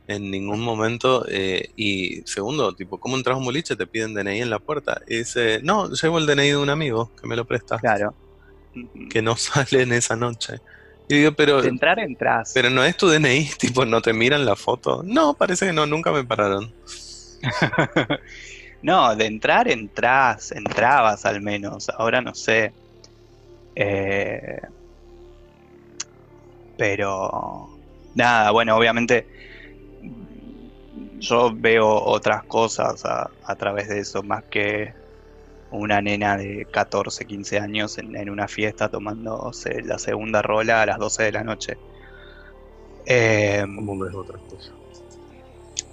[0.06, 1.24] en ningún momento.
[1.28, 3.76] eh, y segundo, tipo, ¿cómo entras a un boliche?
[3.76, 5.00] Te piden DNI en la puerta.
[5.06, 8.14] Y dice, no, llevo el DNI de un amigo que me lo presta, Claro.
[9.10, 10.58] Que no sale en esa noche.
[11.08, 12.52] Y digo, pero, De entrar, entras.
[12.54, 15.02] pero no es tu DNI, tipo, no te miran la foto.
[15.04, 16.72] No, parece que no, nunca me pararon.
[18.82, 21.88] No, de entrar, entras, entrabas al menos.
[21.90, 22.72] Ahora no sé.
[23.76, 24.60] Eh,
[26.76, 27.68] pero
[28.14, 29.26] nada, bueno, obviamente
[31.22, 34.92] yo veo otras cosas a, a través de eso, más que
[35.70, 40.86] una nena de 14, 15 años en, en una fiesta tomándose la segunda rola a
[40.86, 41.76] las 12 de la noche.
[43.06, 44.72] Eh, ¿Cómo ves otras cosas?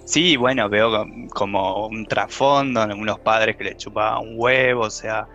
[0.04, 4.90] Sí, bueno, veo com- como un trasfondo, unos padres que le chupaban un huevo, o
[4.90, 5.26] sea,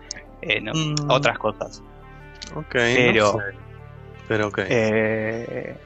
[0.42, 1.10] eh, no- Mm.
[1.10, 1.82] otras cosas.
[2.54, 3.58] Ok, Pero- no sé.
[4.28, 4.58] Pero ok.
[4.68, 5.76] Eh,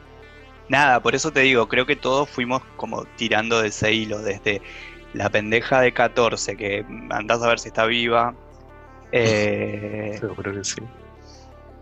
[0.70, 4.62] nada, por eso te digo, creo que todos fuimos como tirando de ese hilo, desde
[5.12, 8.34] la pendeja de 14 que andás a ver si está viva,
[9.12, 10.80] eh, Seguro que sí.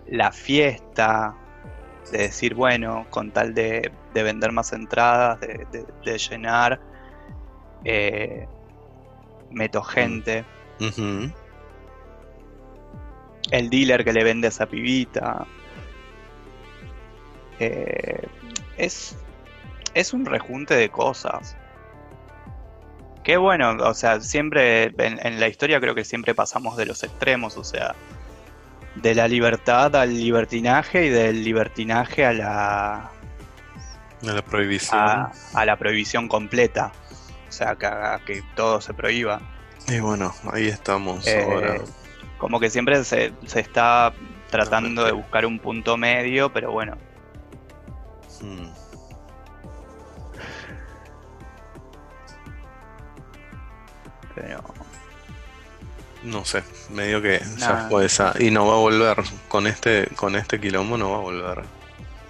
[0.09, 1.34] la fiesta,
[2.11, 6.80] de decir, bueno, con tal de, de vender más entradas, de, de- de llenar,
[7.84, 8.47] eh,
[9.51, 10.45] meto gente.
[10.80, 11.30] Ujú.
[13.51, 15.47] el dealer que le vende a esa pibita.
[17.59, 18.28] Eh,
[18.79, 19.16] es,
[19.95, 21.57] es un rejunte de cosas.
[23.24, 27.03] Qué bueno, o sea, siempre en, en la historia creo que siempre pasamos de los
[27.03, 27.95] extremos, o sea,
[28.95, 33.11] de la libertad al libertinaje y del libertinaje a la,
[34.22, 34.99] De la prohibición.
[34.99, 36.91] a, a la prohibición completa.
[37.49, 39.41] O sea, que, a que todo se prohíba.
[39.89, 41.76] Y bueno, ahí estamos Eh, ahora.
[42.39, 44.12] Como que siempre se, se está
[44.51, 46.97] tratando de buscar un punto medio, pero bueno,
[54.34, 54.62] Pero
[56.22, 57.89] No sé, medio que ya Nah.
[57.89, 58.34] fue esa.
[58.39, 59.16] Y no va a volver.
[59.49, 61.64] Con este, con este quilombo no va a volver.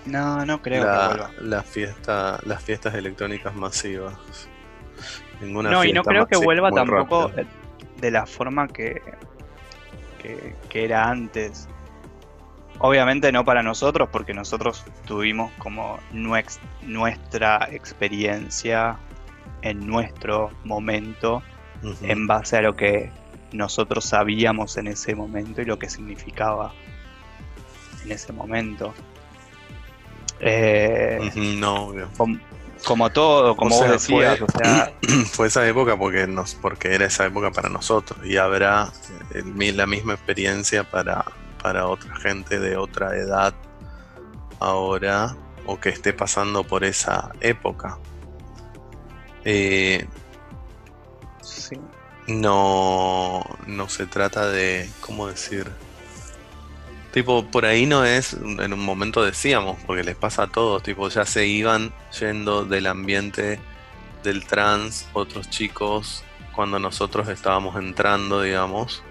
[0.07, 1.31] no, no creo que vuelva.
[1.41, 4.15] la fiesta, las fiestas electrónicas masivas.
[5.41, 7.49] Ninguna No, y no creo que vuelva tampoco rápido.
[8.01, 9.03] de la forma que,
[10.23, 11.69] que, que era antes.
[12.81, 18.97] Obviamente no para nosotros, porque nosotros tuvimos como nuex- nuestra experiencia
[19.63, 21.43] en nuestro momento,
[22.03, 23.11] en base a lo que
[23.53, 26.73] nosotros sabíamos en ese momento y lo que significaba
[28.05, 28.95] en ese momento.
[30.41, 32.09] Eh, No, obvio.
[32.17, 32.39] com-
[32.85, 34.93] como todo, como O sea, vos decías, fue- o sea,
[35.33, 38.93] Fue esa época porque nos, porque era esa época para nosotros y habrá
[39.35, 41.25] eh, la misma experiencia para,
[41.59, 43.55] para otra gente de otra edad
[44.61, 45.37] ahora
[45.67, 47.99] o que esté pasando por esa época.
[49.45, 50.07] Eh,
[51.43, 51.79] sí.
[52.27, 55.67] no, no se trata de, ¿cómo decir?
[57.13, 61.09] Tipo, por ahí no es, en un momento decíamos, porque les pasa a todos, tipo,
[61.09, 63.59] ya se iban yendo del ambiente
[64.23, 66.23] del trans otros chicos
[66.55, 69.03] cuando nosotros estábamos entrando, digamos,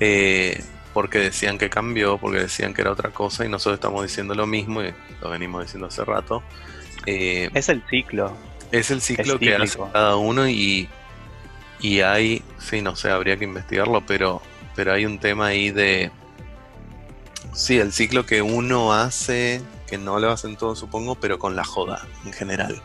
[0.00, 4.34] eh, porque decían que cambió, porque decían que era otra cosa y nosotros estamos diciendo
[4.34, 6.42] lo mismo y lo venimos diciendo hace rato.
[7.06, 8.36] Eh, Es el ciclo.
[8.72, 10.88] es el ciclo que hace cada uno y,
[11.80, 14.42] y hay, sí, no sé, habría que investigarlo, pero,
[14.74, 16.10] pero hay un tema ahí de,
[17.52, 21.64] sí, el ciclo que uno hace, que no lo hacen todos supongo, pero con la
[21.64, 22.80] joda en general,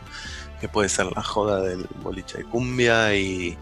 [0.60, 3.58] que puede ser la joda del boliche de cumbia y,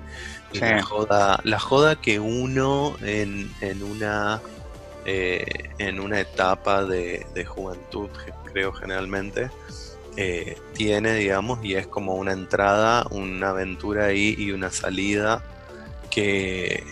[0.60, 4.40] la joda, la joda que uno en, en una
[5.06, 8.08] eh, en una etapa de, de juventud,
[8.52, 9.50] creo generalmente,
[10.16, 15.42] eh, tiene, digamos, y es como una entrada, una aventura ahí y una salida
[16.10, 16.84] que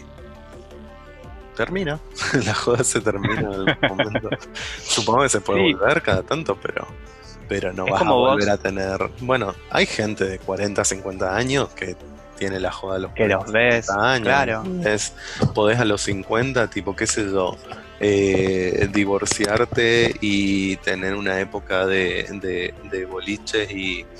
[1.57, 2.01] termina.
[2.45, 4.29] La joda se termina en algún momento.
[4.83, 5.73] Supongo que se puede Sí.
[5.75, 6.87] volver cada tanto, pero,
[7.49, 8.31] pero no Es vas a vos.
[8.33, 8.99] volver a tener.
[9.21, 11.97] Bueno, hay gente de 40, 50 años que
[12.43, 14.27] tiene la joda a los Que los 40, ves, 50 años.
[14.27, 14.65] claro.
[14.85, 15.13] Es,
[15.55, 17.57] podés a los 50, tipo, qué sé yo,
[18.01, 24.05] eh, divorciarte y tener una época de, de, de boliches y.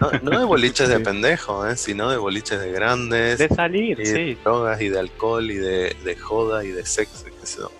[0.00, 1.02] No, no de boliches de Sí.
[1.02, 4.38] pendejo, eh, sino de boliches de grandes, De salir, y de sí.
[4.42, 7.70] drogas y de alcohol y de, de joda y de sexo, qué sé yo.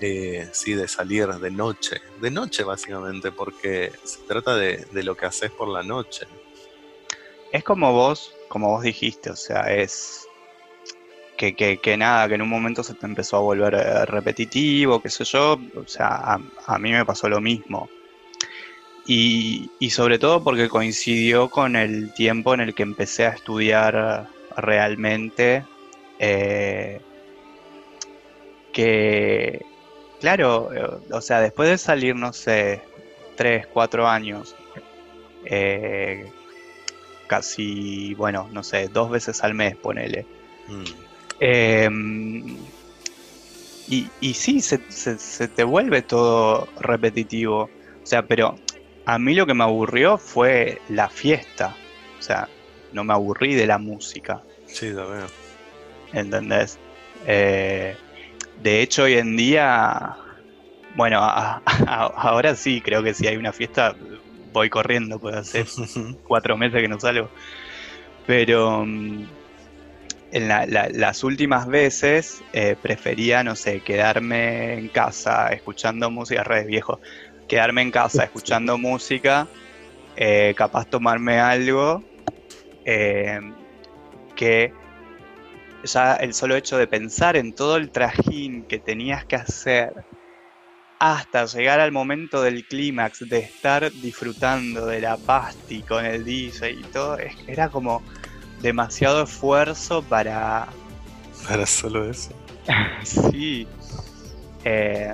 [0.00, 5.16] Eh, sí, de salir de noche, de noche básicamente, porque se trata de, de lo
[5.16, 6.26] que haces por la noche.
[7.54, 10.26] Es como vos, como vos dijiste, o sea, es
[11.36, 15.00] que, que, que nada, que en un momento se te empezó a volver eh, repetitivo,
[15.00, 17.88] qué sé yo, o sea, a, mí me pasó lo mismo.
[19.06, 24.26] Y, y sobre todo porque coincidió con el tiempo en el que empecé a estudiar
[24.56, 25.64] realmente,
[26.18, 27.00] eh,
[28.72, 29.64] que,
[30.18, 30.70] claro,
[31.08, 32.82] o sea, después de salir, no sé,
[33.36, 34.56] tres, cuatro años,
[35.44, 36.32] eh,
[37.26, 40.26] casi, bueno, no sé, dos veces al mes, ponele.
[40.68, 40.84] Mm.
[41.40, 42.64] Em,
[43.88, 47.64] y, y sí, se, se- se te vuelve todo repetitivo.
[47.64, 48.54] O sea, pero
[49.04, 51.76] a mí lo que me aburrió fue la fiesta.
[52.18, 52.48] O sea,
[52.92, 55.26] no me aburrí de la música, Sí, veo.
[56.12, 56.78] ¿entendés?
[57.26, 57.96] Eh,
[58.56, 60.16] de hecho, hoy en día,
[60.96, 63.94] bueno, a- a- ahora sí, creo que si hay una fiesta,
[64.54, 65.66] voy corriendo, puede hace
[66.24, 67.32] cuatro meses que no salgo.
[68.26, 69.26] Pero mm,
[70.30, 76.42] en la- la- las últimas veces eh, prefería, no sé, quedarme en casa escuchando música,
[76.44, 77.00] redes viejo,
[77.48, 79.48] quedarme en casa escuchando música,
[80.16, 82.04] eh, capaz tomarme algo,
[82.84, 83.40] eh,
[84.36, 84.72] que
[85.82, 89.92] ya el solo hecho de pensar en todo el trajín que tenías que hacer
[90.98, 96.72] hasta llegar al momento del clímax de estar disfrutando de la pasti con el DJ
[96.72, 98.02] y todo, era como
[98.60, 100.68] demasiado esfuerzo para...
[101.46, 102.30] Para solo eso.
[103.02, 103.68] Sí.
[104.64, 105.12] Eh,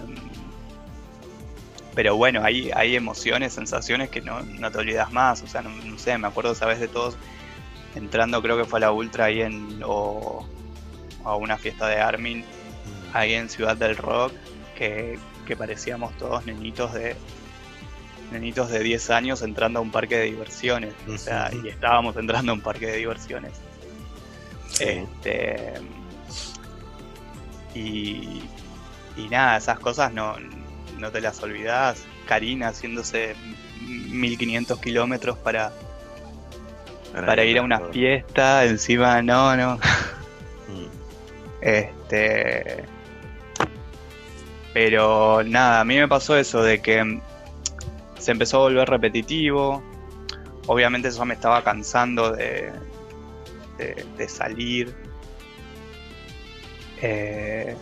[1.95, 5.43] pero bueno, hay, hay emociones, sensaciones que no, no te olvidas más.
[5.43, 7.16] O sea, no, no sé, me acuerdo esa vez de todos
[7.97, 9.81] entrando, creo que fue a la Ultra ahí en...
[9.85, 10.47] o
[11.24, 12.45] a una fiesta de Armin
[12.85, 13.16] Mm.
[13.16, 14.33] ahí en Ciudad del Rock,
[14.76, 15.18] que,
[15.51, 17.16] que parecíamos todos nenitos de
[18.30, 20.94] nenitos de 10 años entrando a un parque de diversiones.
[21.12, 23.55] O sea, y estábamos entrando a un parque de diversiones.
[24.68, 24.84] Sí.
[24.84, 25.74] Este,
[27.74, 28.44] y,
[29.16, 30.36] y nada, esas cosas no,
[31.01, 32.05] no te las olvidas.
[32.26, 33.34] Karina haciéndose
[33.88, 35.72] 1500 kilómetros para,
[37.12, 37.92] para ir a una todo.
[37.92, 39.74] fiesta, encima no, no.
[40.68, 40.86] Mm.
[41.61, 42.99] Este.
[44.72, 47.20] Pero nada, a mí me pasó eso de que
[48.18, 49.82] se empezó a volver repetitivo.
[50.66, 52.70] Obviamente eso me estaba cansando de,
[53.78, 54.94] de, de salir.
[57.02, 57.76] Eh,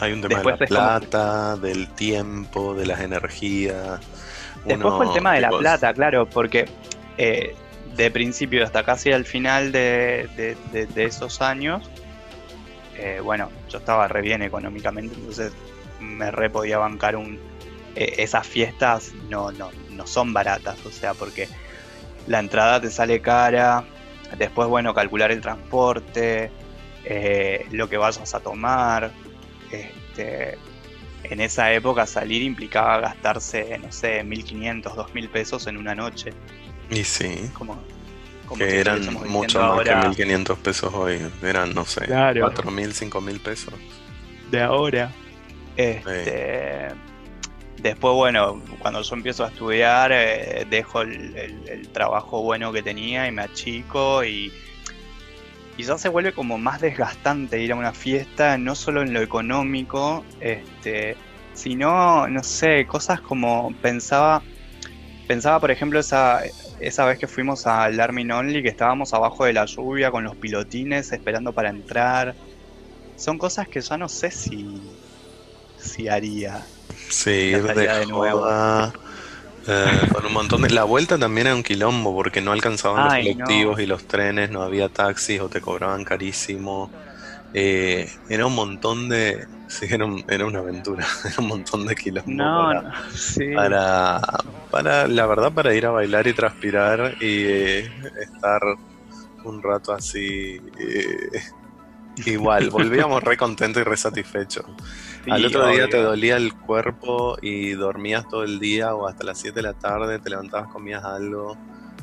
[0.00, 4.00] Hay un tema de la como- plata, del tiempo, de las energías.
[4.64, 6.68] Después fue el tema de la plata, claro, porque
[7.18, 7.54] eh,
[7.94, 11.88] de principio hasta casi al final de, de- de- de esos años,
[12.96, 15.52] eh, bueno, yo estaba re bien económicamente, entonces
[16.00, 17.38] me re podía bancar un...
[17.94, 21.48] eh, esas fiestas no, no, no son baratas, o sea, porque
[22.26, 23.84] la entrada te sale cara,
[24.38, 26.50] después, bueno, calcular el transporte,
[27.04, 29.12] eh, lo que vayas a tomar,
[29.70, 30.58] este,
[31.22, 36.32] en esa época salir implicaba gastarse, no sé, 1500, 2000 pesos en una noche.
[36.90, 37.82] Y sí, Como,
[38.44, 41.20] como que eran mucho más que ahora 1500 pesos hoy.
[41.42, 42.40] Eran, no sé, Claro.
[42.42, 43.74] 4000, 5000 pesos.
[44.50, 45.12] de ahora.
[45.76, 46.88] Este,
[47.78, 53.32] Después, bueno, cuando yo empiezo a estudiar, eh, dejo el, trabajo bueno que tenía y
[53.32, 54.52] me achico y,
[55.78, 60.24] ya se vuelve como más desgastante ir a una fiesta, no solo en lo económico,
[60.40, 61.16] este,
[61.52, 64.42] sino, no sé, cosas como pensaba,
[65.28, 66.40] pensaba por ejemplo esa,
[66.80, 70.34] esa vez que fuimos al Armin Only, que estábamos abajo de la lluvia con los
[70.36, 72.34] pilotines esperando para entrar.
[73.16, 74.66] Son cosas que ya no sé si,
[75.86, 76.66] si haría.
[77.08, 78.52] Sí, ir de nuevo.
[78.52, 78.92] joda,
[79.66, 80.70] eh, con un montón de...
[80.70, 83.76] La vuelta también era un quilombo porque no alcanzaban Ay, los no.
[83.76, 86.92] colectivos y los trenes, no había taxis o te cobraban carísimo.
[87.52, 89.46] Eh, era un montón de...
[89.68, 93.46] Sí, era, un- era una aventura, era un montón de quilombo No, para, no, sí.
[93.52, 94.20] para,
[94.70, 97.88] para, la verdad, para ir a bailar y transpirar y eh,
[98.22, 98.60] estar
[99.44, 100.60] un rato así.
[100.78, 101.42] eh,
[102.26, 104.64] igual, volvíamos re contentos y re satisfechos.
[105.26, 109.24] Sí, Al otro día te dolía el cuerpo y dormías todo el día o hasta
[109.24, 111.56] las 7 de la tarde, te levantabas, comías algo,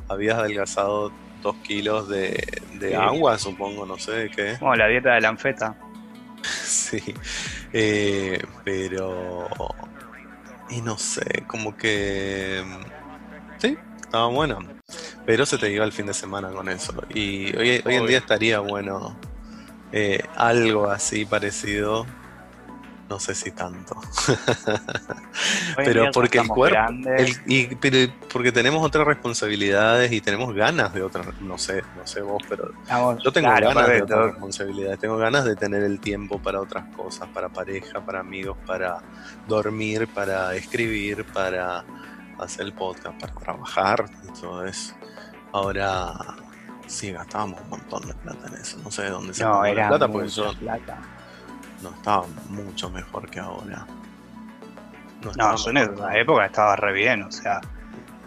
[0.09, 1.09] habías adelgazado
[1.41, 2.93] dos kilos de, de Sí.
[2.95, 4.55] agua, supongo, no sé de qué.
[4.59, 5.75] Como la dieta de la anfeta.
[6.43, 7.01] Sí,
[7.71, 9.47] eh, pero...
[10.69, 12.61] Y no sé, como que...
[13.57, 14.59] Sí, estaba bueno.
[15.25, 16.93] Pero se te iba el fin de semana con eso.
[17.13, 19.15] Y hoy, hoy en día estaría bueno
[19.93, 22.05] eh, algo así parecido.
[23.13, 23.95] No sé si tanto.
[25.75, 26.93] pero porque el cuerpo,
[27.45, 32.21] y, pero porque tenemos otras responsabilidades y tenemos ganas de otras, no sé, no sé
[32.21, 32.71] vos, pero
[33.23, 37.29] yo tengo ganas de otras responsabilidades, tengo ganas de tener el tiempo para otras cosas,
[37.29, 39.03] para pareja, para amigos, para
[39.47, 41.85] dormir, para escribir, para
[42.39, 44.95] hacer el podcast, para trabajar y todo eso.
[45.51, 46.15] Ahora
[46.87, 49.89] sí gastábamos un montón de plata en eso, no sé de dónde se no, era
[49.89, 50.97] plata porque yo plata
[51.83, 53.85] no estaba mucho mejor que ahora.
[55.37, 57.61] No, yo en esa época estaba re bien, o sea.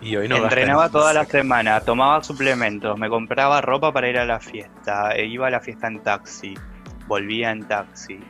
[0.01, 4.27] Y hoy no entrenaba toda la semana, tomaba suplementos, me compraba ropa para ir a
[4.27, 6.55] la fiesta, e iba a la fiesta en taxi,
[7.07, 8.21] volvía en taxi.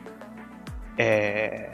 [0.97, 1.69] Eh,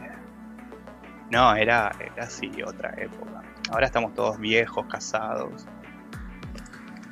[1.30, 3.44] no, era, era así otra época.
[3.72, 5.66] Ahora estamos todos viejos, casados.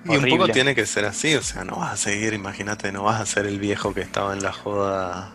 [0.04, 3.04] Y un poco tiene que ser así, o sea, no vas a seguir, imagínate, no
[3.04, 5.32] vas a ser el viejo que estaba en la joda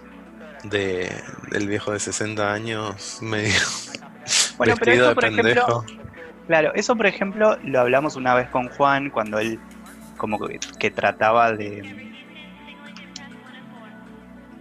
[0.69, 1.11] de,
[1.51, 3.55] del viejo de 60 años medio
[4.59, 5.85] bueno, pero eso, por Ejemplo,
[6.47, 9.59] claro, eso por ejemplo lo hablamos una vez con Juan cuando él
[10.17, 10.39] como
[10.79, 12.15] que, trataba de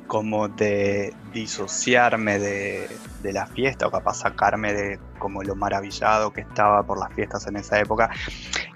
[0.07, 2.89] como de disociarme de,
[3.23, 7.47] de, la fiesta o capaz sacarme de como lo maravillado que estaba por las fiestas
[7.47, 8.11] en esa época,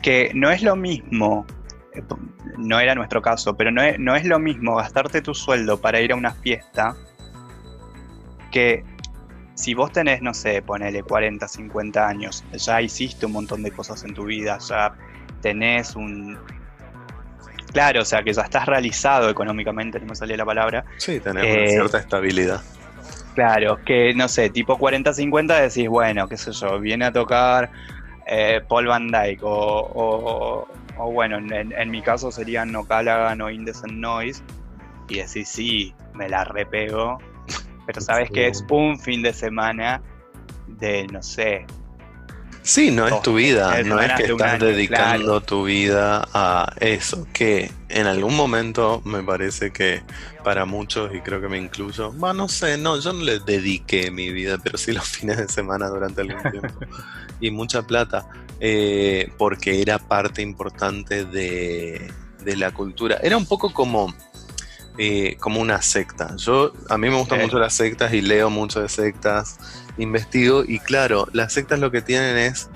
[0.02, 1.46] que no es lo mismo,
[1.94, 2.02] eh,
[2.58, 6.02] no era nuestro caso, pero no es, no es lo mismo gastarte tu sueldo para
[6.02, 6.96] ir a una fiesta
[8.50, 8.84] que
[9.60, 14.04] si vos tenés, no sé, ponele 40, 50 años, ya hiciste un montón de cosas
[14.06, 14.93] en tu vida, ya
[15.41, 16.38] tenés un...
[17.74, 20.86] Claro, o sea, que ya estás realizado económicamente, no me sale la palabra.
[20.97, 22.62] Sí, tenés una eh, cierta estabilidad.
[23.36, 27.70] Claro, que no sé, tipo 40, 50 decís, bueno, qué sé yo, viene a tocar
[28.28, 33.50] eh, Paul Van Dyke o, o, bueno, en, en, mi caso serían No Callaghan o
[33.50, 34.41] Indecent Noise
[35.10, 37.20] y decís, sí, me la repego
[37.90, 40.00] pero sabes que es un fin de semana
[40.68, 41.66] de, no sé.
[42.62, 47.72] Sí, no es tu vida, no es que estás dedicando tu vida a eso, que
[47.88, 50.04] en algún momento me parece que
[50.44, 54.12] para muchos, y creo que me incluyo, bueno, no sé, no, yo no le dediqué
[54.12, 56.80] mi vida, pero sí los fines de semana durante algún tiempo,
[57.40, 58.30] y mucha plata,
[58.60, 62.08] eh, porque era parte importante de,
[62.44, 63.18] de la cultura.
[63.24, 64.14] Era un poco como
[65.02, 66.36] eh, como una secta.
[66.36, 69.58] Yo, a mí me gustan mucho las sectas y leo mucho de sectas,
[69.97, 72.70] investigo y claro, las sectas lo que tienen es,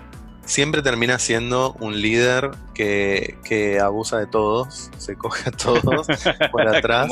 [0.46, 6.08] siempre termina siendo un líder que, que abusa de todos, se coge a todos
[6.50, 7.12] por atrás.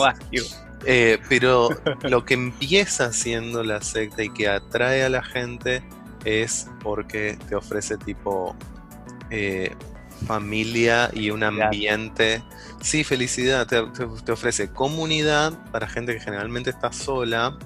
[0.85, 1.67] Eh, pero
[2.03, 5.83] lo que empieza siendo la secta y que atrae a la gente
[6.23, 8.55] es porque te ofrece tipo
[9.29, 9.75] eh,
[10.25, 12.41] familia y un ambiente.
[12.81, 17.57] Sí, felicidad, te, ofrece comunidad para gente que generalmente está sola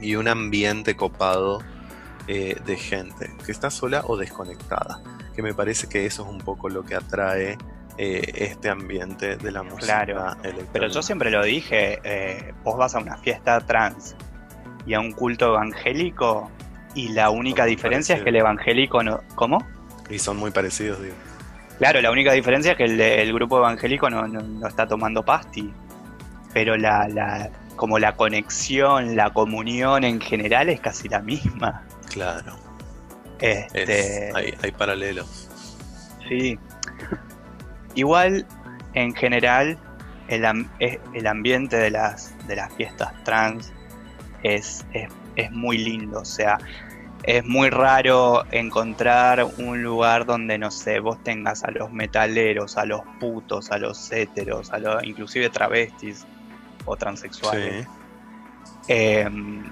[0.00, 1.60] y un ambiente copado
[2.26, 5.02] eh, de gente que está sola o desconectada.
[5.36, 7.58] Que me parece que eso es un poco lo que atrae
[7.98, 10.06] eh, este ambiente de la música.
[10.06, 10.36] Claro,
[10.72, 14.16] pero yo siempre lo dije, eh, vos vas a una fiesta trans
[14.86, 16.50] y a un culto evangélico
[16.94, 19.20] y la única diferencia es que el evangélico no...
[19.34, 19.58] ¿Cómo?
[20.08, 21.14] Y son muy parecidos, digo.
[21.80, 25.72] Claro, la única diferencia es que el, grupo evangélico no, está tomando pasti,
[26.52, 31.86] pero la, la, como la conexión, la comunión en general es casi la misma.
[32.10, 32.54] Claro.
[33.40, 35.48] Este, hay, paralelos.
[36.28, 36.58] Sí.
[37.94, 38.46] Igual,
[38.92, 39.78] en general,
[40.28, 40.44] el,
[41.14, 43.72] el ambiente de las, de las fiestas trans
[44.42, 46.20] es, es, es muy lindo.
[46.20, 46.58] O sea,
[47.22, 52.86] es muy raro encontrar un lugar donde, no sé, vos tengas a los metaleros, a
[52.86, 56.26] los putos, a los héteros, a los, inclusive travestis
[56.86, 57.86] o transexuales.
[58.88, 59.70] Em,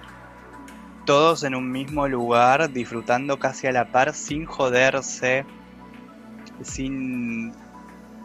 [1.07, 5.46] todos en un mismo lugar, disfrutando casi a la par, sin joderse,
[6.62, 7.53] sin,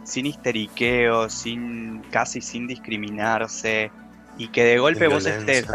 [0.03, 3.89] sin histeriqueo, sin, casi sin discriminarse,
[4.37, 5.65] y que de golpe vos estés...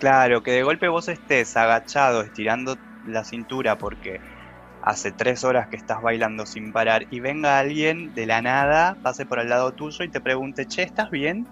[0.00, 4.18] Claro, que de golpe vos estés agachado, estirando la cintura porque
[4.82, 9.26] hace tres horas que estás bailando sin parar y venga alguien de la nada, pase
[9.26, 11.46] por al lado tuyo y te pregunte, che, ¿estás bien?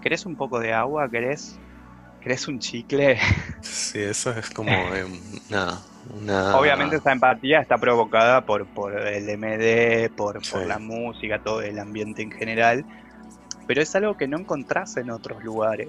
[0.00, 1.10] ¿Querés un poco de agua?
[1.10, 1.58] ¿Querés,
[2.20, 3.18] ¿Querés un chicle?
[3.62, 4.70] Sí, eso es como
[5.50, 5.80] nada.
[6.10, 6.56] Una...
[6.56, 11.76] Obviamente esa empatía está provocada por, por el MD, por, por la música, todo el
[11.78, 12.86] ambiente en general,
[13.66, 15.88] pero es algo que no encontrás en otros lugares.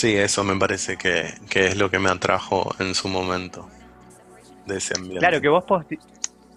[0.00, 3.68] Sí, eso me parece que, es lo que me atrajo en su momento
[4.64, 5.18] de ese ambiente.
[5.18, 5.62] Claro, que vos,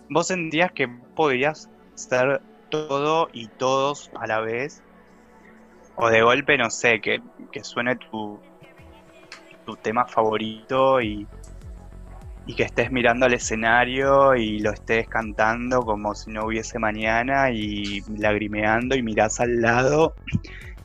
[0.07, 4.81] vos sentías que podías ser todo y todos a la vez.
[5.97, 7.21] O de golpe, no sé, que,
[7.63, 8.39] suene tu,
[9.65, 11.27] tu tema favorito y,
[12.45, 17.51] y que estés mirando al escenario y lo estés cantando como si no hubiese mañana
[17.51, 20.15] y lagrimeando y mirás al lado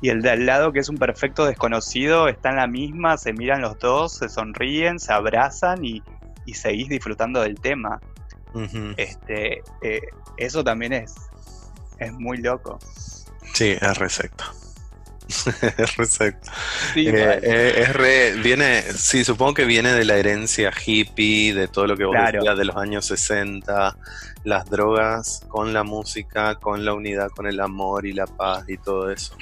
[0.00, 3.32] y el de al lado que es un perfecto desconocido está en la misma, se
[3.32, 6.02] miran los dos, se sonríen, se abrazan y,
[6.46, 8.00] y seguís disfrutando del tema.
[8.96, 10.00] Este, eh,
[10.36, 11.14] eso también es,
[11.98, 12.78] es muy loco.
[13.54, 14.44] Sí, es resecto.
[15.76, 16.50] es resecto.
[16.94, 21.68] Sí, Eh, eh, es re, viene, sí, supongo que viene de la herencia hippie, de
[21.68, 22.38] todo lo que vos Claro.
[22.38, 23.96] decías de los años 60,
[24.44, 28.78] las drogas con la música, con la unidad, con el amor y la paz y
[28.78, 29.36] todo eso.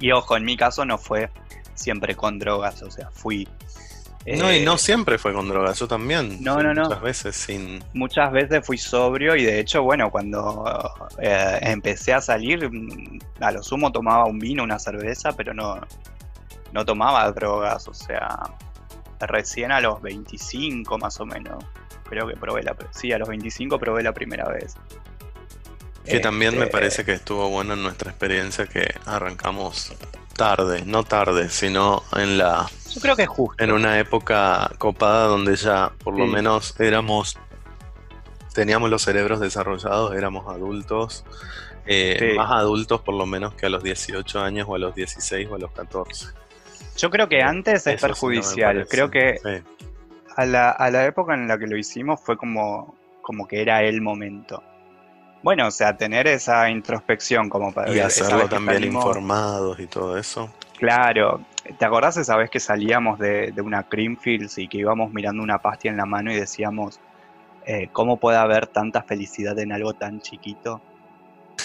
[0.00, 1.30] Y ojo, en mi caso no fue
[1.74, 3.48] siempre con drogas, o sea, fui...
[4.24, 6.42] No, y eh, no siempre fue con drogas, yo también.
[6.44, 6.84] No, no, no.
[6.84, 7.82] Muchas veces sin.
[7.92, 10.64] Muchas veces fui sobrio y de hecho, bueno, cuando
[11.18, 15.80] eh, empecé a salir, mm, a lo sumo tomaba un vino, una cerveza, pero no,
[16.72, 18.38] no tomaba drogas, o sea,
[19.20, 21.64] recién a los 25 más o menos,
[22.08, 24.76] creo que probé la, sí, a los 25 probé la primera vez.
[26.04, 29.92] Que también me Este, parece que estuvo bueno en nuestra experiencia que arrancamos
[30.36, 33.62] tarde, no tarde, sino en la Yo creo que es justo.
[33.62, 37.38] en una época copada donde ya por lo menos éramos,
[38.54, 41.24] teníamos los cerebros desarrollados, éramos adultos,
[41.86, 42.36] eh, Sí.
[42.36, 45.54] más adultos por lo menos que a los 18 años o a los 16 o
[45.54, 46.26] a los 14.
[46.96, 49.62] Yo creo que antes es Eso sí no me perjudicial, creo que
[50.36, 53.82] a la, a la época en la que lo hicimos fue como, como que era
[53.82, 54.62] el momento.
[55.42, 60.50] Bueno, o sea, tener esa introspección como para Y hacerlo también informados y todo eso.
[60.78, 61.40] Claro,
[61.78, 65.58] ¿te acordás esa vez que salíamos de, de una Creamfields y que íbamos mirando una
[65.58, 67.00] pastia en la mano y decíamos,
[67.66, 70.80] eh, ¿cómo puede haber tanta felicidad en algo tan chiquito?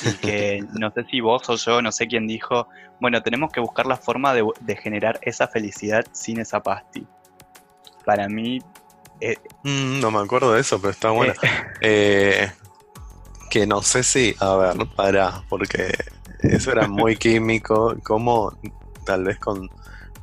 [0.03, 2.67] Y que no sé si vos o yo, no sé quién dijo,
[2.99, 7.05] bueno, tenemos que buscar la forma de, de generar esa felicidad sin esa pasti.
[8.05, 8.59] Para mí,
[9.63, 11.33] Mm, no me acuerdo de eso, pero está bueno.
[11.81, 12.49] Eh,
[13.49, 15.93] que no sé si, a ver, para, porque
[16.39, 18.57] eso era muy químico, como
[19.05, 19.69] tal vez con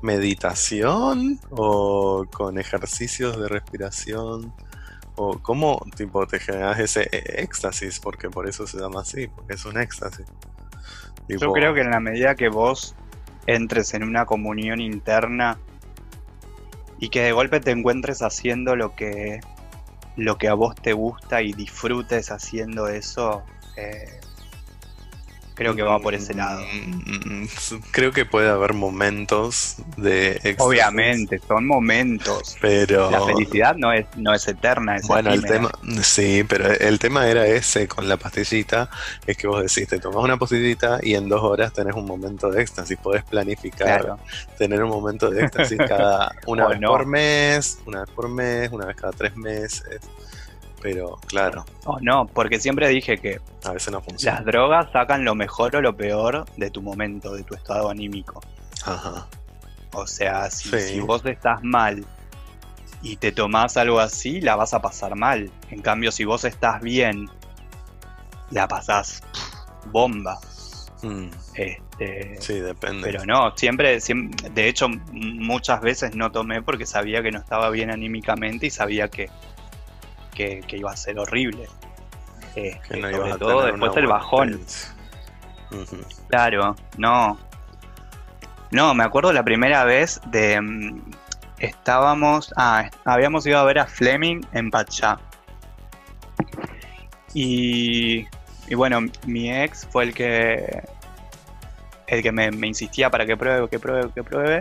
[0.03, 4.53] meditación o con ejercicios de respiración
[5.17, 9.55] o cómo tipo te generas ese eh, éxtasis, porque por eso se llama así, porque
[9.55, 10.27] es un éxtasis.
[11.29, 12.95] Yo creo que en la medida que vos
[13.47, 15.59] entres en una comunión interna
[16.99, 19.41] y que de golpe te encuentres haciendo lo que,
[20.17, 23.45] lo que a vos te gusta y disfrutes haciendo eso,
[23.77, 24.21] eh,
[25.55, 26.63] creo que va por ese lado.
[26.73, 27.45] mm,
[27.91, 32.57] Creo que puede haber momentos de éxtasis, Obviamente, son momentos.
[32.61, 35.71] pero La felicidad no es, no es eterna, es Bueno, el tema,
[36.03, 38.91] sí, pero el tema era ese con la pastillita,
[39.27, 42.51] es que vos decís, te tomás una pastillita y en dos horas tenés un momento
[42.51, 44.19] de éxtasis, podés planificar Claro.
[44.59, 46.89] tener un momento de éxtasis cada una vez no.
[46.89, 50.01] por mes, una vez por mes, una vez cada tres meses,
[50.85, 54.37] pero claro, O no, porque siempre dije que a veces no funciona.
[54.37, 58.43] las drogas sacan lo mejor o lo peor de tu momento, de tu estado anímico.
[58.85, 59.27] Ajá,
[59.95, 60.81] O sea, si, Sí.
[60.81, 62.05] si vos estás mal
[63.01, 65.51] y te tomás algo así, la vas a pasar mal.
[65.71, 67.31] En cambio, si vos estás bien,
[68.51, 70.39] la pasás pff, bomba.
[71.03, 73.03] Mm, Este, sí, depende.
[73.11, 77.71] pero no, siempre, siem- de hecho, muchas veces no tomé porque sabía que no estaba
[77.71, 79.31] bien anímicamente y sabía que,
[80.35, 81.69] que, que iba a ser horrible.
[82.55, 84.61] Este, que no sobre todo después el bajón.
[86.29, 87.39] Claro, no.
[88.71, 90.61] No, me acuerdo la primera vez de.
[90.61, 91.03] mm,
[91.59, 92.53] Estábamos.
[92.57, 95.19] Ah, habíamos ido a ver a Fleming en Pachá.
[97.33, 98.27] Y.
[98.67, 100.83] Y bueno, mi ex fue el que.
[102.07, 104.61] El que me, me insistía para que pruebe, que pruebe, que pruebe.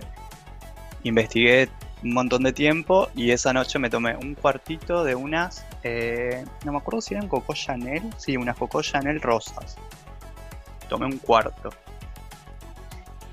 [1.03, 1.69] Investigué
[2.03, 5.65] un montón de tiempo y esa noche me tomé un cuartito de unas.
[5.83, 8.03] eh, no me acuerdo si eran Coco Chanel.
[8.17, 9.75] Sí, unas Coco Chanel rosas
[10.89, 11.69] tomé un cuarto.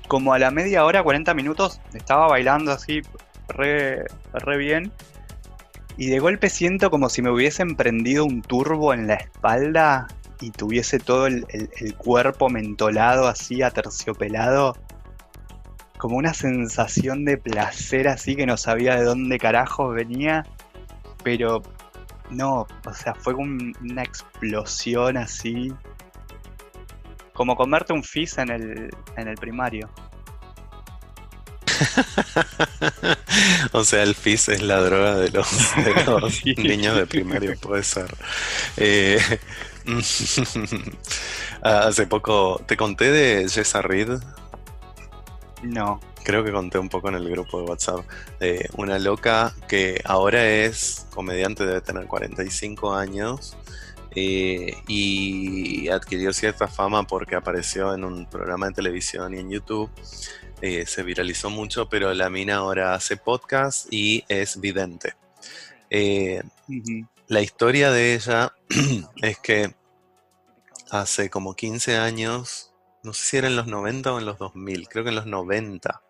[0.07, 3.01] Como a la media hora, 40 minutos, estaba bailando así,
[3.49, 4.91] re, re bien.
[5.97, 10.07] Y de golpe siento como si me hubiesen prendido un turbo en la espalda
[10.39, 14.75] y tuviese todo el, el- el cuerpo mentolado así, aterciopelado.
[16.01, 20.43] Como una sensación de placer así que no sabía de dónde carajos venía.
[21.23, 21.61] Pero
[22.31, 25.71] no, o sea, fue como un- una explosión así.
[27.33, 29.89] Como comerte un fizz en el, en el primario.
[33.73, 36.53] O sea, el FIS es la droga de los, de los Sí.
[36.57, 38.13] niños de primario, puede ser.
[38.77, 39.19] Eh,
[41.61, 44.19] hace poco te conté de Jessa Reed.
[45.63, 45.99] No.
[46.23, 48.05] Creo que conté un poco en el grupo de WhatsApp.
[48.39, 53.57] de una loca que ahora es comediante, debe tener 45 años.
[54.15, 59.89] eh, y adquirió cierta fama porque apareció en un programa de televisión y en YouTube.
[60.61, 65.15] eh, se viralizó mucho, pero la mina ahora hace podcast y es vidente.
[65.89, 66.43] Eh,
[67.27, 68.53] la historia de ella
[69.21, 69.73] es que
[70.91, 72.70] hace como 15 años,
[73.03, 75.25] no sé si era en los 90 o en los 2000, creo que en los
[75.25, 76.01] 90.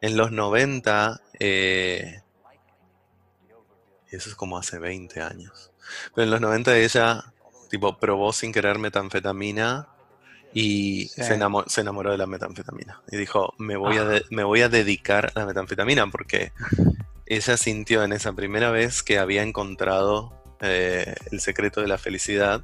[0.00, 2.20] En los 90, eh,
[4.10, 5.72] eso es como hace 20 años.
[6.14, 7.24] Pero en los 90 ella,
[7.70, 9.88] tipo, probó sin querer metanfetamina
[10.52, 11.22] y Sí.
[11.24, 13.02] se enamo- se enamoró de la metanfetamina.
[13.10, 14.04] Y dijo, me voy, a Ah.
[14.04, 16.52] de- me voy a dedicar a la metanfetamina porque
[17.26, 22.62] ella sintió en esa primera vez que había encontrado eh, el secreto de la felicidad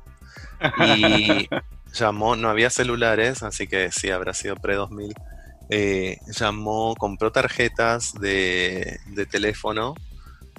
[0.86, 1.48] y
[1.94, 5.12] llamó, no había celulares, así que sí, habrá sido pre-2000.
[5.72, 9.94] eh, llamó, compró tarjetas de, de teléfono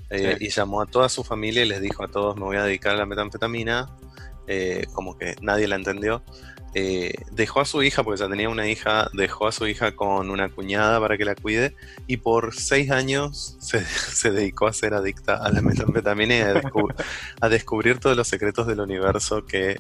[0.10, 0.46] eh, Sí.
[0.46, 2.94] y llamó a toda su familia y les dijo a todos, me voy a dedicar
[2.96, 3.90] a la metanfetamina.
[4.48, 6.24] eh, como que nadie la entendió.
[6.74, 10.30] Eh, dejó a su hija, porque ya tenía una hija, dejó a su hija con
[10.30, 11.76] una cuñada para que la cuide
[12.08, 16.54] y por seis años se, se dedicó a ser adicta a la metanfetamina y a,
[16.56, 16.94] descu-
[17.42, 19.78] a descubrir todos los secretos del universo que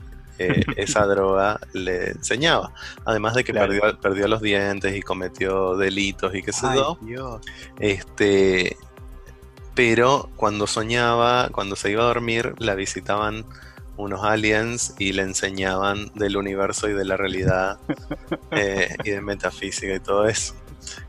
[0.47, 2.73] eh, esa droga le enseñaba.
[3.05, 3.67] Además de que Claro.
[3.73, 7.39] perdió, perdió los dientes y cometió delitos y qué sé yo.
[7.79, 8.77] Este,
[9.75, 13.45] pero cuando soñaba, cuando se iba a dormir, la visitaban
[13.97, 17.77] unos aliens y le enseñaban del universo y de la realidad
[18.51, 20.55] eh, y de metafísica y todo eso.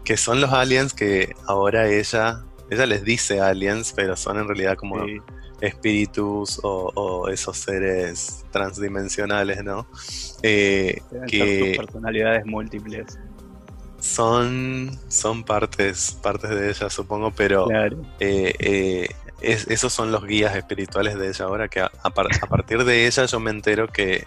[0.05, 4.77] Que son los aliens que ahora ella, ella les dice aliens, pero son en realidad
[4.77, 5.19] como Sí.
[5.63, 9.87] Espíritus o, o esos seres transdimensionales, ¿no?
[10.43, 13.19] Eh, que personalidades múltiples.
[14.01, 17.99] son, son partes, partes de ella, supongo, pero Claro.
[18.21, 19.09] eh, eh,
[19.41, 22.85] es- esos son los guías espirituales de ella ahora, que a, a par- a partir
[22.85, 24.27] de ella yo me entero que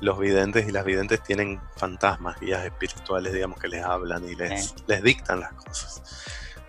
[0.00, 4.68] los videntes y las videntes tienen fantasmas, guías espirituales, digamos, que les hablan y les,
[4.68, 4.74] Sí.
[4.86, 6.02] les dictan las cosas.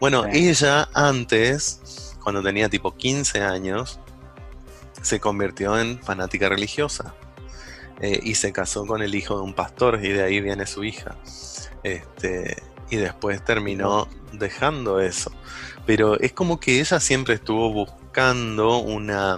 [0.01, 0.49] Bueno, Sí.
[0.49, 1.80] ella antes,
[2.22, 3.99] cuando tenía tipo 15 años,
[5.01, 7.13] se convirtió en fanática religiosa
[7.99, 10.84] eh, y se casó con el hijo de un pastor y de ahí viene su
[10.84, 11.15] hija.
[11.84, 15.32] Este, y después terminó dejando eso.
[15.86, 19.38] Pero es como que ella siempre estuvo buscando una...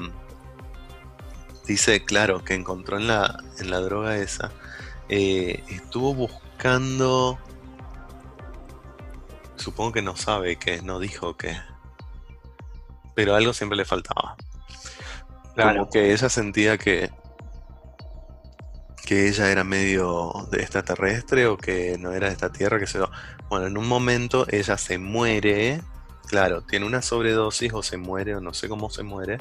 [1.66, 4.52] Dice, claro, que encontró en la, en la droga esa.
[5.10, 7.40] eh, estuvo buscando...
[9.56, 11.58] Supongo que no sabe qué, no dijo qué.
[13.16, 14.36] Pero algo siempre le faltaba.
[15.56, 15.80] Claro.
[15.80, 17.12] Como que ella sentía que
[19.06, 23.00] que ella era medio de extraterrestre o que no era de esta tierra, que se
[23.50, 25.82] Bueno, en un momento ella se muere,
[26.28, 29.40] claro, tiene una sobredosis o se muere o no sé cómo se muere,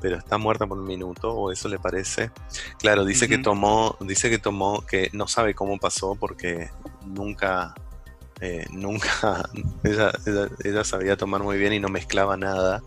[0.00, 2.30] pero está muerta por un minuto o eso le parece.
[2.78, 6.70] Claro, dice que tomó, dice que tomó, que no sabe cómo pasó porque
[7.06, 7.74] nunca,
[8.40, 9.48] eh, nunca,
[9.84, 12.82] ella, ella, ella sabía tomar muy bien y no mezclaba nada,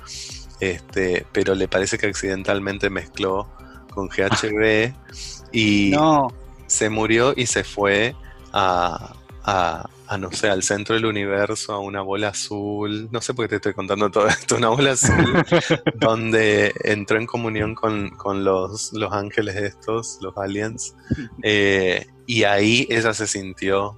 [0.59, 3.49] este, pero le parece que accidentalmente mezcló
[3.93, 4.93] con GHB
[5.51, 6.33] y No,
[6.67, 8.15] se murió y se fue
[8.51, 13.09] a, a, a, no sé, al centro del universo, a una bola azul.
[13.11, 15.43] No sé por qué te estoy contando todo esto, una bola azul
[15.95, 20.95] donde entró en comunión con, con los, los ángeles estos, los aliens.
[21.43, 23.97] eh, y ahí ella se sintió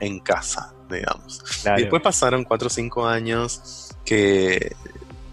[0.00, 1.42] en casa, digamos.
[1.62, 1.78] claro.
[1.78, 4.74] Y después pasaron 4 o 5 años que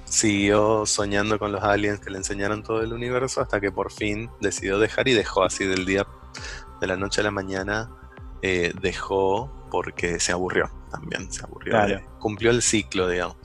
[0.06, 4.30] siguió soñando con los aliens que le enseñaron todo el universo hasta que por fin
[4.42, 6.06] decidió dejar y dejó así del día,
[6.82, 7.90] de la noche a la mañana,
[8.42, 11.72] eh, dejó porque se aburrió también, se aburrió.
[11.72, 11.96] Claro.
[11.96, 13.38] de- cumplió el ciclo, digamos.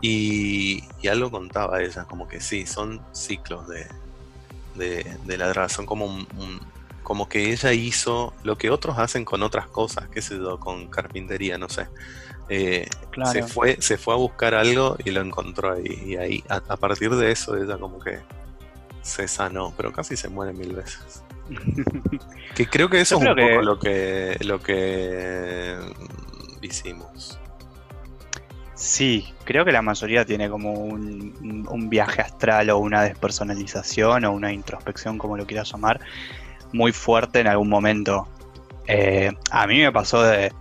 [0.00, 3.86] Y, y algo contaba ella, como que sí, son ciclos de,
[4.76, 6.60] de, de la son como un- un-
[7.04, 10.88] como que ella hizo lo que otros hacen con otras cosas, qué sé yo, con
[10.88, 11.86] carpintería, no sé.
[12.48, 13.30] Eh, Claro.
[13.30, 16.02] se, fue, se fue a buscar algo y lo encontró ahí.
[16.04, 18.18] Y ahí, a, a partir de eso, ella como que
[19.02, 21.22] se sanó, pero casi se muere mil veces.
[22.54, 27.38] Que creo que eso Yo es un que- poco lo que, lo que mm, hicimos.
[28.74, 34.32] Sí, creo que la mayoría tiene como un- un viaje astral o una despersonalización o
[34.32, 36.00] una introspección, como lo quieras llamar,
[36.74, 38.30] muy fuerte en algún momento.
[38.86, 40.52] Eh, a mí me pasó de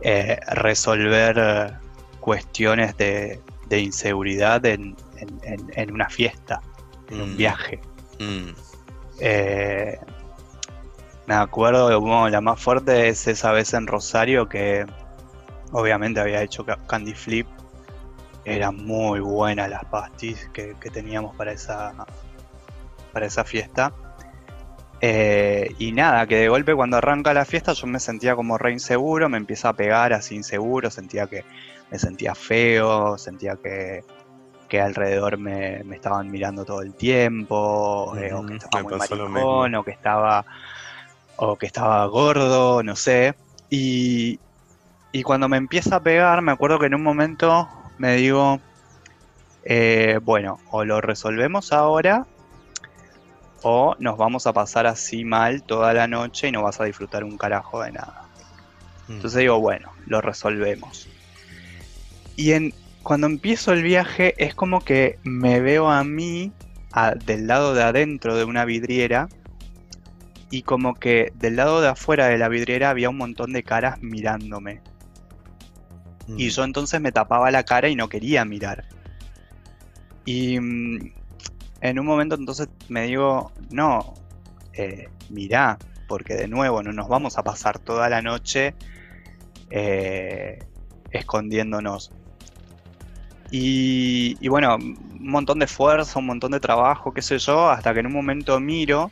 [0.00, 1.78] eh, resolver eh,
[2.20, 6.64] cuestiones de, de inseguridad en, en- en- en una fiesta,
[7.10, 7.86] en un Mm, viaje.
[8.18, 8.50] mm,
[9.18, 9.98] Eh,
[11.26, 14.86] me acuerdo, bueno, la más fuerte es esa vez en Rosario que
[15.72, 17.48] obviamente había hecho Candy Flip.
[18.44, 21.94] Eran muy buenas las pastis que, teníamos para esa,
[23.12, 23.94] para esa fiesta.
[25.04, 28.70] Eh, y nada, que de golpe cuando arranca la fiesta yo me sentía como re
[28.70, 31.44] inseguro, me empieza a pegar así inseguro, sentía que
[31.90, 34.04] me sentía feo, sentía que,
[34.80, 39.90] alrededor me, estaban mirando todo el tiempo, eh, o que estaba muy maricón, o que
[39.90, 40.46] estaba,
[41.36, 43.34] o que estaba gordo, no sé.
[43.68, 44.38] Y,
[45.10, 48.60] y cuando me empieza a pegar, me acuerdo que en un momento me digo,
[49.64, 52.26] eh, bueno, o lo resolvemos ahora,
[53.62, 57.24] o nos vamos a pasar así mal toda la noche y no vas a disfrutar
[57.24, 58.28] un carajo de nada.
[59.08, 59.12] Mm.
[59.12, 61.08] Entonces digo, bueno, lo resolvemos.
[62.36, 66.52] Y en, cuando empiezo el viaje es como que me veo a mí
[67.24, 69.28] del lado de adentro de una vidriera
[70.50, 74.02] y como que del lado de afuera de la vidriera había un montón de caras
[74.02, 74.82] mirándome.
[76.28, 76.50] Y mm.
[76.50, 78.84] yo entonces me tapaba la cara y no quería mirar.
[80.24, 81.12] Y mm,
[81.82, 84.14] en un momento entonces me digo, no,
[84.72, 88.74] eh, mirá, porque de nuevo no nos vamos a pasar toda la noche
[89.70, 90.60] eh,
[91.10, 92.12] escondiéndonos.
[93.50, 97.92] Y, y, bueno, un montón de fuerza, un montón de trabajo, qué sé yo, hasta
[97.92, 99.10] que en un momento miro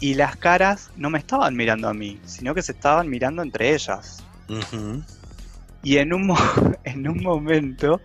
[0.00, 3.74] y las caras no me estaban mirando a mí, sino que se estaban mirando entre
[3.74, 4.24] ellas.
[5.82, 6.34] Y en un,
[6.84, 8.00] en un momento,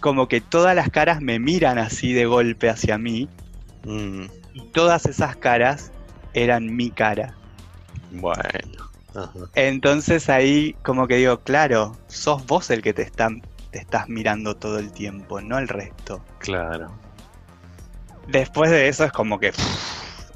[0.00, 3.28] como que todas las caras me miran así de golpe hacia mí.
[3.84, 4.24] Mm.
[4.54, 5.92] Y todas esas caras
[6.34, 7.34] eran mi cara.
[8.12, 8.90] Bueno.
[9.54, 14.56] Entonces ahí como que digo, claro, sos vos el que te, están, te estás mirando
[14.56, 16.22] todo el tiempo, no el resto.
[16.38, 16.92] Claro.
[18.28, 19.52] Después de eso es como que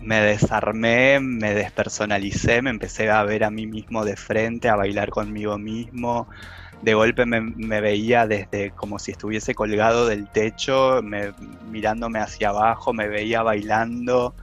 [0.01, 5.11] me desarmé, me despersonalicé, me empecé a ver a mí mismo de frente, a bailar
[5.11, 6.29] conmigo mismo,
[6.85, 11.01] de golpe me, veía desde como si estuviese colgado del techo,
[11.70, 14.35] mirándome hacia abajo, me veía bailando,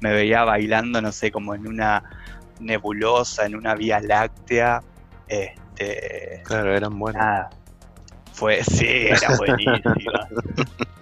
[0.00, 2.02] me veía bailando, no sé, como en una
[2.60, 4.82] nebulosa, en una vía láctea.
[5.28, 7.48] Este, claro, eran buenas.
[8.32, 9.80] fue, sí, era buenísima.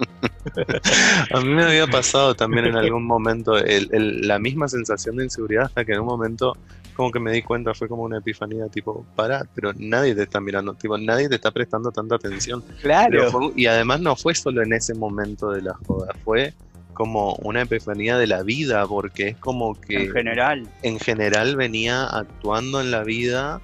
[1.35, 5.85] A mí me había pasado también en algún momento la misma sensación de inseguridad hasta
[5.85, 6.57] que en un momento
[6.97, 10.41] como que me di cuenta, fue como una epifanía, tipo, para, pero nadie te está
[10.41, 12.65] mirando, tipo, nadie te está prestando tanta atención.
[12.81, 13.53] Claro.
[13.55, 16.55] y además no fue solo en ese momento de la joda, fue
[16.95, 20.05] como una epifanía de la vida, porque es como que...
[20.05, 20.69] En general.
[20.83, 23.61] En general venía actuando en la vida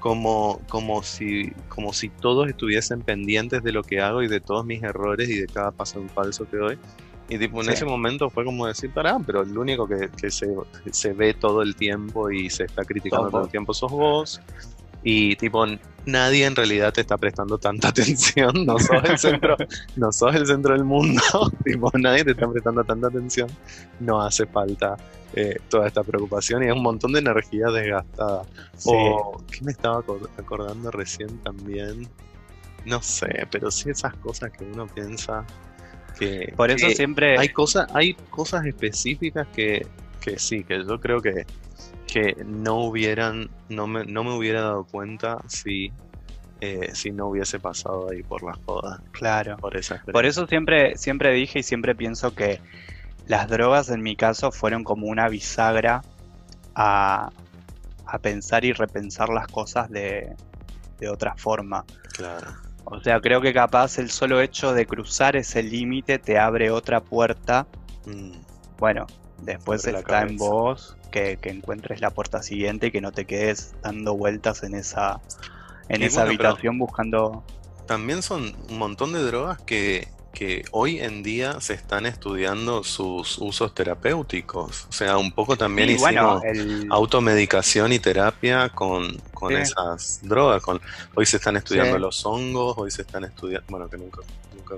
[0.00, 4.64] como, como, si, como si todos estuviesen pendientes de lo que hago y de todos
[4.64, 6.78] mis errores y de cada paso en falso que doy.
[7.30, 10.48] Y tipo, en ese momento fue como decir, pará, pero el único que, que se,
[10.90, 14.40] se, ve todo el tiempo y se está criticando todo el tiempo sos vos.
[15.04, 15.64] Y tipo,
[16.06, 19.56] nadie en realidad te está prestando tanta atención, no sos el centro,
[19.94, 21.22] no sos el centro del mundo,
[21.64, 23.48] tipo, nadie te está prestando tanta atención,
[24.00, 24.96] no hace falta
[25.34, 28.42] eh, toda esta preocupación y es un montón de energía desgastada.
[28.84, 30.02] O, ¿qué me estaba
[30.36, 32.08] acordando recién también?
[32.84, 35.44] No sé, pero sí esas cosas que uno piensa,
[36.56, 39.86] por eso siempre hay cosas, hay cosas específicas que,
[40.20, 41.46] que sí, que yo creo que,
[42.06, 45.92] que no hubieran, no me, no me hubiera dado cuenta si,
[46.60, 49.00] eh, si no hubiese pasado ahí por las jodas.
[49.12, 49.56] Claro.
[49.56, 49.78] Por,
[50.12, 52.60] por eso siempre, siempre dije y siempre pienso que
[53.26, 56.02] las drogas en mi caso fueron como una bisagra
[56.74, 57.30] a,
[58.06, 60.34] a pensar y repensar las cosas de,
[60.98, 61.84] de otra forma.
[62.12, 62.69] Claro.
[62.84, 67.00] O sea, creo que capaz el solo hecho de cruzar ese límite te abre otra
[67.00, 67.66] puerta.
[68.06, 68.32] Mm.
[68.78, 69.06] Bueno,
[69.42, 74.16] después está en vos que, encuentres la puerta siguiente y que no te quedes dando
[74.16, 75.20] vueltas en esa,
[75.88, 77.44] en esa habitación buscando.
[77.86, 83.38] También son un montón de drogas que que hoy en día se están estudiando sus
[83.38, 84.86] usos terapéuticos.
[84.88, 86.42] O sea, un poco también hicimos
[86.88, 90.62] automedicación y terapia con, con esas drogas.
[90.62, 90.80] Con,
[91.14, 94.20] hoy se están estudiando los hongos, hoy se están estudiando, bueno, que nunca...
[94.56, 94.76] nunca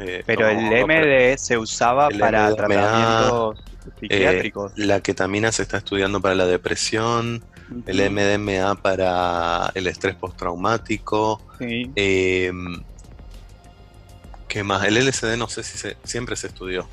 [0.00, 4.72] eh, pero el MD se usaba para tratamientos eh, psiquiátricos.
[4.76, 7.44] la ketamina se está estudiando para la depresión.
[7.84, 11.42] El MDMA para el estrés postraumático.
[11.58, 11.90] Sí.
[11.96, 12.50] Eh,
[14.48, 14.84] ¿Qué más?
[14.84, 16.88] El LSD no sé si se, siempre se estudió.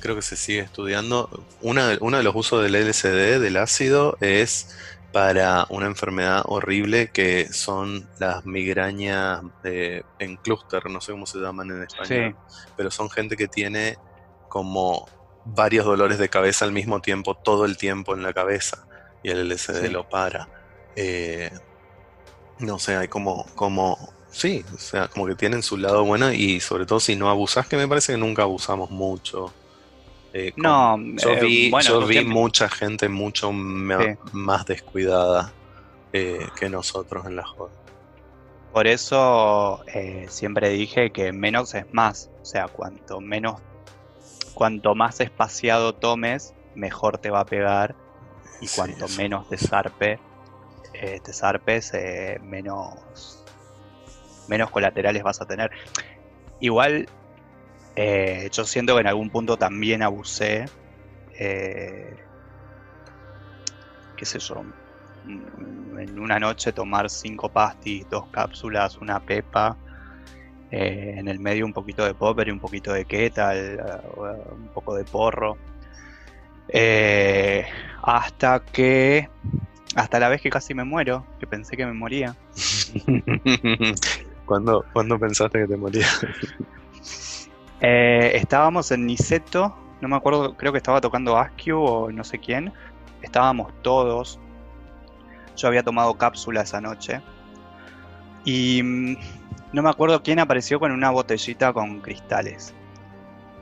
[0.00, 1.46] Creo que se sigue estudiando.
[1.60, 4.76] Una, uno de los usos del LSD, del ácido, es
[5.12, 11.70] para una enfermedad horrible que son las migrañas en clúster, no sé cómo se llaman
[11.70, 12.36] en español,
[12.76, 13.96] pero son gente que tiene
[14.48, 15.06] como
[15.44, 18.86] varios dolores de cabeza al mismo tiempo, todo el tiempo en la cabeza,
[19.22, 20.48] y el LSD lo para.
[20.96, 21.50] Eh,
[22.58, 26.60] No sé, hay como, como, sí, o sea, como que tienen su lado bueno y
[26.60, 29.52] sobre todo si no abusás, que me parece que nunca abusamos mucho.
[30.32, 34.02] Eh, con- No, yo eh, vi, bueno, yo tú vi siempre- mucha gente mucho ma-
[34.02, 34.08] Sí.
[34.32, 35.52] más descuidada
[36.12, 37.70] eh, que nosotros en la joda.
[38.72, 42.30] Por eso eh, siempre dije que menos es más.
[42.42, 43.60] O sea, cuanto menos,
[44.54, 47.94] cuanto más espaciado tomes, mejor te va a pegar.
[48.60, 50.18] Y cuanto menos te zarpe,
[50.92, 53.43] te zarpes, eh, menos,
[54.48, 55.70] menos colaterales vas a tener.
[56.60, 57.08] Igual,
[57.96, 60.66] eh, yo siento que en algún punto también abusé.
[61.38, 62.16] eh,
[64.16, 64.62] qué sé yo,
[65.24, 69.76] mm, en una noche tomar cinco pastis, dos cápsulas, una pepa,
[70.70, 74.68] eh, en el medio un poquito de popper y un poquito de ketal, eh, un
[74.68, 75.58] poco de porro.
[78.02, 79.28] Hasta que,
[79.96, 82.36] hasta la vez que casi me muero, que pensé que me moría.
[84.46, 86.26] ¿Cuándo, cuándo pensaste que te morías?
[87.86, 92.38] Eh, estábamos en Niceto, no me acuerdo, creo que estaba tocando Askew o no sé
[92.38, 92.72] quién.
[93.20, 94.38] Estábamos todos.
[95.56, 97.20] Yo había tomado cápsula esa noche.
[98.44, 99.16] Y mm,
[99.72, 102.74] no me acuerdo quién apareció con una botellita con cristales.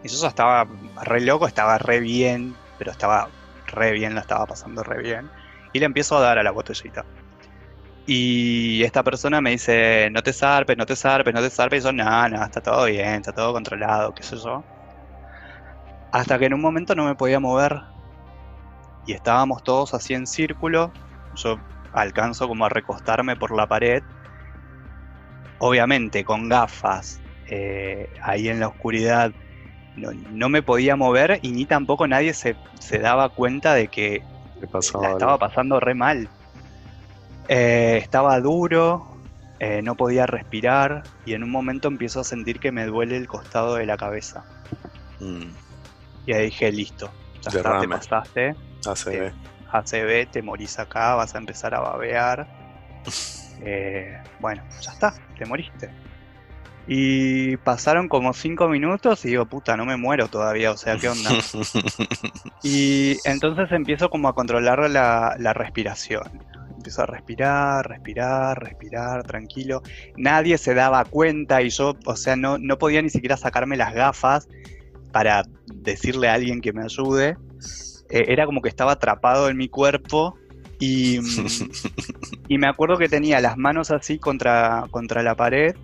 [0.05, 0.67] Y yo estaba
[1.05, 3.29] re loco, estaba re bien, pero estaba
[3.67, 5.31] re bien, la estaba pasando re bien.
[5.73, 7.05] Y le empiezo a dar a la botellita.
[8.07, 11.83] Y esta persona me dice, no te zarpes, no te zarpes, no te zarpes.
[11.83, 14.65] Y yo, no, no, está todo bien, está todo controlado, qué sé yo.
[16.11, 17.81] Hasta que en un momento no me podía mover.
[19.07, 20.93] Y estábamos todos así en círculo.
[21.37, 21.59] Yo
[21.93, 24.03] alcanzo como a recostarme por la pared.
[25.59, 29.33] Obviamente con gafas, eh, ahí en la oscuridad,
[29.97, 34.25] no, no me podía mover y ni tampoco nadie se, se daba cuenta de que
[35.01, 36.29] la estaba pasando re mal.
[37.49, 39.17] Eh, estaba duro,
[39.59, 43.27] eh, no podía respirar y en un momento empiezo a sentir que me duele el
[43.29, 44.45] costado de la cabeza.
[45.21, 45.51] Mm,
[46.27, 47.11] Y ahí dije, listo,
[47.43, 48.57] ya está, te pasaste,
[48.87, 49.33] ACV.
[49.73, 52.47] ACV, te morís acá, vas a empezar a babear.
[53.65, 55.89] Eh, bueno, ya está, te moriste.
[56.89, 61.09] Y pasaron como cinco minutos y digo, puta, no me muero todavía, o sea, ¿qué
[61.09, 61.31] onda?
[62.65, 66.23] Y entonces empiezo como a controlar la, la respiración.
[66.99, 69.83] A respirar, respirar, respirar, tranquilo.
[70.17, 73.95] Nadie se daba cuenta y yo, o sea, no, no podía ni siquiera sacarme las
[73.95, 74.49] gafas
[75.13, 77.37] para decirle a alguien que me ayude.
[78.11, 80.37] Eh, era como que estaba atrapado en mi cuerpo
[80.79, 81.19] y,
[82.49, 85.75] y me acuerdo que tenía las manos así contra, contra la pared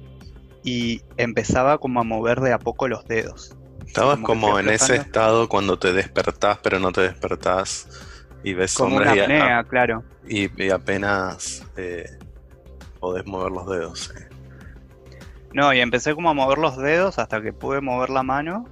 [0.64, 3.56] y empezaba como a mover de a poco los dedos.
[3.86, 7.89] Estabas como como en ese estado cuando te despertás, pero no te despertás
[8.43, 10.05] y ves Como sombras una y, apnea, claro.
[10.28, 12.05] y- y apenas eh,
[13.01, 14.12] podés mover los dedos.
[14.16, 14.28] eh.
[15.55, 18.66] No, y empecé como a mover los dedos hasta que pude mover la mano.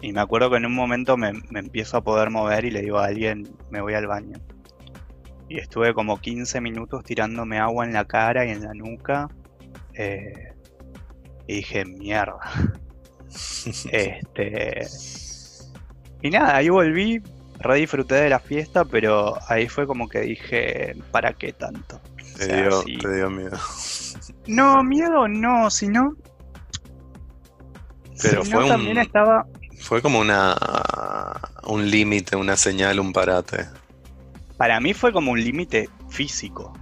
[0.00, 2.82] Y me acuerdo que en un momento me, me empiezo a poder mover y le
[2.82, 4.38] digo a alguien, me voy al baño.
[5.48, 9.28] Y estuve como 15 minutos tirándome agua en la cara y en la nuca.
[9.94, 10.52] eh,
[11.46, 12.38] y dije, mierda.
[13.92, 14.86] Este.
[16.20, 17.22] Y nada, ahí volví,
[17.62, 21.96] re disfruté de la fiesta, pero ahí fue como que dije, ¿para qué tanto?
[21.96, 22.98] O Te, sea, dio, sí.
[22.98, 23.58] te dio miedo.
[24.46, 26.14] No, miedo no, sino.
[28.22, 29.46] Pero sino fue un- también estaba.
[29.80, 30.54] Fue como una
[31.64, 33.66] un límite, una señal, un parate.
[34.56, 36.72] Para mí fue como un límite físico.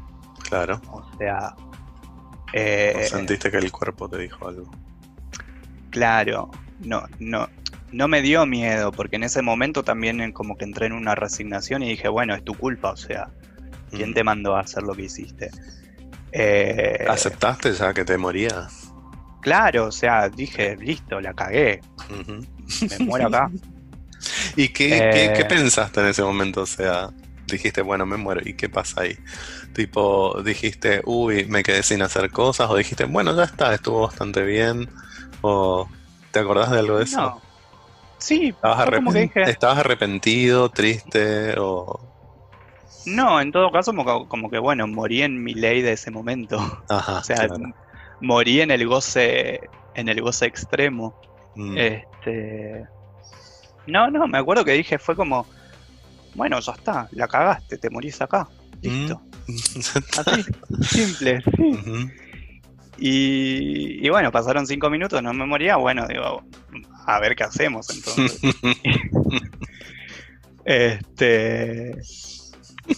[0.48, 0.80] Claro.
[0.90, 1.54] O sea.
[1.56, 4.70] ¿O eh, sentiste que el cuerpo te dijo algo.
[5.90, 6.50] claro,
[6.80, 7.48] no, no,
[7.92, 11.14] no me dio miedo, porque en ese momento también en- como que entré en una
[11.14, 13.28] resignación y dije, bueno, es tu culpa, o sea,
[13.90, 14.14] ¿quién Mm.
[14.14, 15.50] te mandó a hacer lo que hiciste?
[16.32, 18.92] Eh, ¿Aceptaste ya que te morías?
[19.42, 21.80] claro, o sea, dije, listo, la cagué,
[22.90, 23.50] me muero acá.
[24.56, 26.60] ¿Y qué, qué- Eh, qué pensaste en ese momento?
[26.62, 27.08] O sea,
[27.46, 28.42] dijiste, bueno, me muero.
[28.44, 29.16] ¿Y qué pasa ahí?
[29.72, 32.68] Tipo, dijiste, uy, me quedé sin hacer cosas.
[32.70, 34.90] O dijiste, bueno, ya está, estuvo bastante bien.
[35.40, 35.88] O,
[36.32, 37.16] ¿te acordás de algo de eso?
[37.20, 37.49] No.
[38.20, 41.54] Sí, ¿Estabas, fue como que arrepen- dije, ¿Estabas arrepentido, triste?
[41.58, 41.98] O...
[43.06, 46.10] no, en todo caso, como que, como que, bueno, morí en mi ley de ese
[46.10, 46.58] momento.
[46.88, 47.56] Ajá, O sea, claro.
[48.20, 49.60] morí en el goce,
[49.94, 51.18] en el goce extremo.
[51.56, 51.76] Mm.
[51.76, 52.84] Este.
[53.86, 55.46] No, no, me acuerdo que dije, fue como,
[56.34, 58.46] bueno, ya está, la cagaste, te morís acá.
[58.82, 59.20] Listo.
[60.18, 60.44] Así,
[60.82, 62.10] simple, sí.
[62.98, 66.42] Y, y bueno, pasaron cinco minutos, no me moría, bueno, digo,
[67.06, 68.40] a ver qué hacemos entonces.
[70.62, 71.96] Este.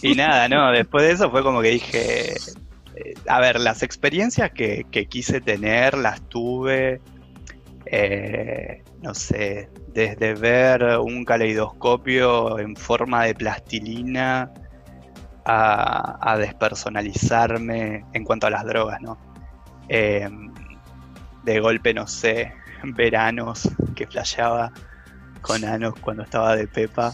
[0.01, 4.51] Y nada, no, después de eso fue como que dije, eh, a ver, las experiencias
[4.51, 6.99] que, que quise tener las tuve,
[7.85, 14.51] eh, no sé, desde ver un caleidoscopio en forma de plastilina
[15.45, 19.17] a, despersonalizarme en cuanto a las drogas, ¿no?
[19.89, 20.51] Em,
[21.43, 22.53] de golpe, no sé,
[22.95, 24.71] veranos que flasheaba
[25.41, 27.13] con Anos cuando estaba de Pepa.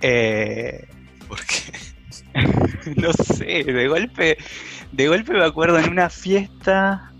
[0.00, 0.86] Eh,
[1.26, 1.72] ¿Por qué?
[2.96, 4.38] no sé, de golpe,
[4.92, 7.12] de golpe me acuerdo en una fiesta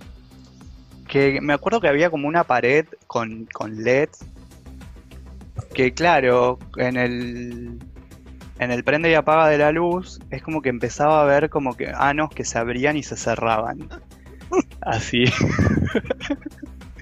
[1.09, 4.27] que me acuerdo que había como una pared con, con LEDs
[5.75, 7.79] que claro, en el
[8.59, 11.77] en el prende y apaga de la luz es como que empezaba a ver como
[11.77, 13.89] que anos que se abrían y se cerraban.
[14.81, 15.25] Así.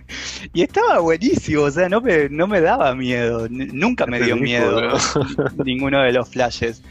[0.52, 4.98] y estaba buenísimo, o sea, no me, no me daba miedo, nunca me dio miedo
[5.64, 6.82] ninguno de los flashes.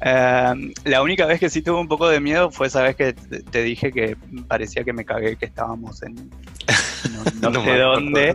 [0.00, 3.14] Em, la única vez que sí tuve un poco de miedo fue esa vez que
[3.14, 4.16] te dije que
[4.48, 6.30] parecía que me cagué que estábamos en
[7.40, 8.34] no, sé dónde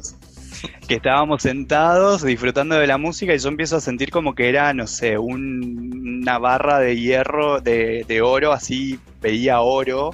[0.87, 4.73] que estábamos sentados disfrutando de la música y yo empiezo a sentir como que era,
[4.73, 10.11] no sé, una barra de hierro, de, oro, así veía oro,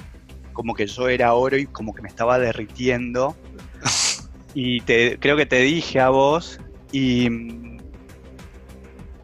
[0.52, 3.36] como que yo era oro y como que me estaba derritiendo.
[4.54, 6.58] Y te, creo que te dije a vos
[6.90, 7.28] y,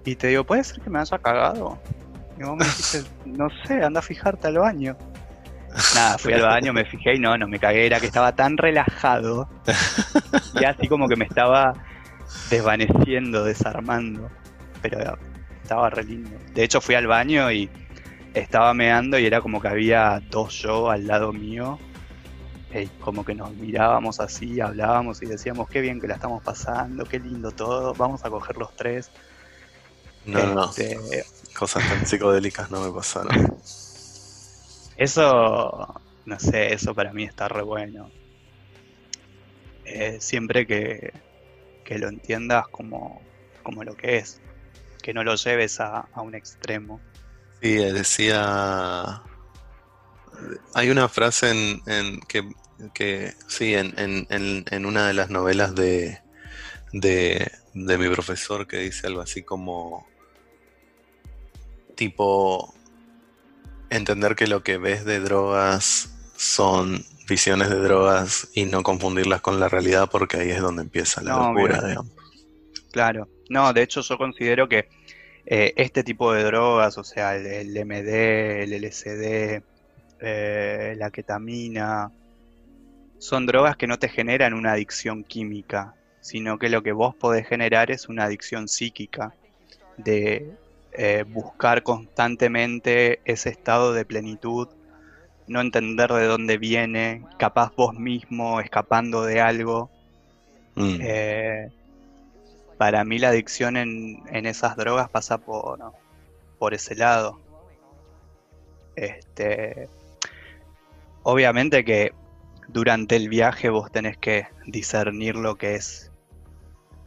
[0.04, 1.78] y te digo, ¿puede ser que me haya cagado?
[2.38, 4.96] Y vos me dijiste, no sé, anda a fijarte al baño.
[5.94, 8.58] Nada, fui al baño, me fijé y no, no me cagué, era que estaba tan
[8.58, 9.48] relajado
[10.60, 11.72] y así como que me estaba
[12.50, 14.30] desvaneciendo, desarmando,
[14.82, 15.16] pero
[15.62, 16.30] estaba re lindo.
[16.52, 17.70] De hecho fui al baño y
[18.34, 21.78] estaba meando y era como que había dos yo al lado mío,
[22.74, 27.04] y como que nos mirábamos así, hablábamos y decíamos qué bien que la estamos pasando,
[27.04, 29.10] qué lindo todo, vamos a coger los tres.
[30.24, 31.24] No, no, este,
[31.58, 33.58] cosas tan psicodélicas no me pasaron.
[34.96, 38.10] Eso, no sé, eso para mí está re bueno.
[39.84, 41.12] Eh, siempre que,
[41.98, 43.20] lo entiendas como,
[43.62, 44.40] como lo que es,
[45.02, 47.00] que no lo lleves a, un extremo.
[47.60, 49.22] Sí, decía.
[50.74, 52.48] Hay una frase en, que,
[52.90, 54.26] que, sí, en, en,
[54.70, 56.20] en, una de las novelas de,
[56.92, 60.06] de, de mi profesor que dice algo así como
[61.94, 62.74] tipo
[63.90, 69.60] entender que lo que ves de drogas son visiones de drogas y no confundirlas con
[69.60, 72.12] la realidad porque ahí es donde empieza la locura, digamos.
[72.90, 74.88] Claro, no, de hecho yo considero que
[75.46, 79.62] eh, este tipo de drogas, o sea, el, MD, el LSD,
[80.20, 82.12] eh, la ketamina,
[83.22, 87.46] son drogas que no te generan una adicción química, sino que lo que vos podés
[87.46, 89.32] generar es una adicción psíquica
[89.96, 90.50] de
[90.90, 94.66] eh, buscar constantemente ese estado de plenitud,
[95.46, 99.88] no entender de dónde viene, capaz vos mismo escapando de algo.
[100.74, 100.98] Mm.
[101.00, 101.70] Eh,
[102.76, 105.78] para mí la adicción en, esas drogas pasa por,
[106.58, 107.38] por ese lado.
[108.96, 109.88] Este,
[111.22, 112.20] obviamente que
[112.72, 116.10] durante el viaje vos tenés que discernir lo que es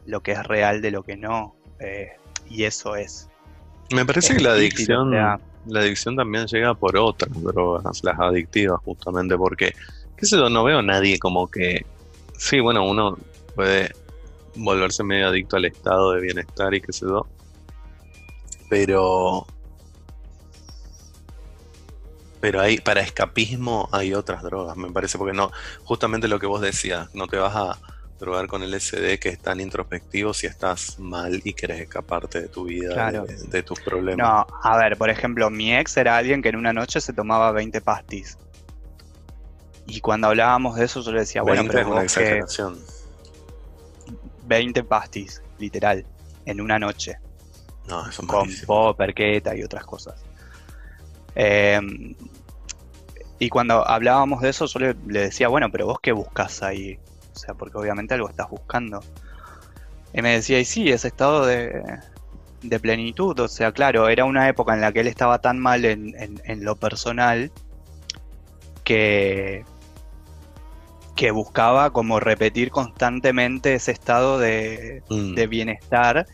[0.06, 1.56] lo que es real de lo que no.
[1.80, 2.10] Eh,
[2.48, 3.28] y eso es
[3.92, 5.40] me parece que la adicción, la
[5.80, 9.74] adicción también llega por otras drogas, las adictivas justamente, porque,
[10.16, 11.86] qué sé yo, no veo a nadie como que,
[12.36, 13.16] sí, bueno, uno
[13.54, 13.92] puede
[14.56, 17.26] volverse medio adicto al estado de bienestar y qué sé yo,
[18.68, 19.46] pero,
[22.40, 25.50] pero hay, para escapismo hay otras drogas, me parece, porque no,
[25.84, 27.78] justamente lo que vos decías, no te vas a
[28.18, 32.48] drogar con el SD que es tan introspectivo si estás mal y querés escaparte de
[32.48, 33.12] tu vida,
[33.48, 34.26] de, tus problemas.
[34.26, 37.52] No, a ver, por ejemplo, mi ex era alguien que en una noche se tomaba
[37.52, 38.38] 20 pastis.
[39.86, 42.78] Y cuando hablábamos de eso yo le decía, bueno, pero es una exageración.
[44.46, 46.04] 20 pastis, literal,
[46.44, 47.18] en una noche.
[47.86, 50.25] No, eso Con pop, perqueta y otras cosas.
[51.36, 52.14] Em,
[53.38, 56.98] y cuando hablábamos de eso, yo le, le, decía, bueno, pero vos qué buscas ahí?
[57.34, 59.00] O sea, porque obviamente algo estás buscando.
[60.16, 62.00] Y me decía, y sí, ese estado de,
[62.80, 63.38] plenitud.
[63.38, 66.76] O sea, claro, era una época en la que él estaba tan mal en, lo
[66.76, 67.52] personal
[68.82, 69.64] que,
[71.14, 75.34] que buscaba como repetir constantemente ese estado de, mm.
[75.50, 76.26] bienestar.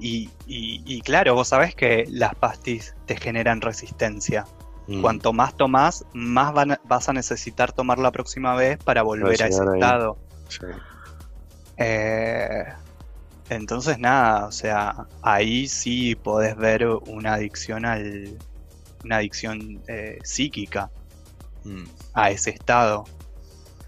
[0.00, 4.44] Y, claro, vos sabés que las pastis te generan resistencia.
[4.86, 5.02] Mm.
[5.02, 6.54] Cuanto más tomás, más
[6.84, 10.18] vas a necesitar tomar la próxima vez para volver a ese estado.
[11.76, 12.64] Eh,
[13.48, 18.36] entonces nada, o sea, ahí sí podés ver una adicción al.
[19.04, 20.90] una adicción eh, psíquica.
[21.64, 23.04] Mm, a ese estado.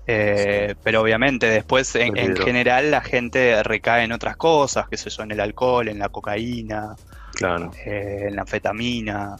[0.06, 5.22] Eh, pero obviamente después en, general la gente recae en otras cosas, que sé yo,
[5.22, 6.96] en el alcohol, en la cocaína,
[7.34, 9.36] claro, eh, en la anfetamina.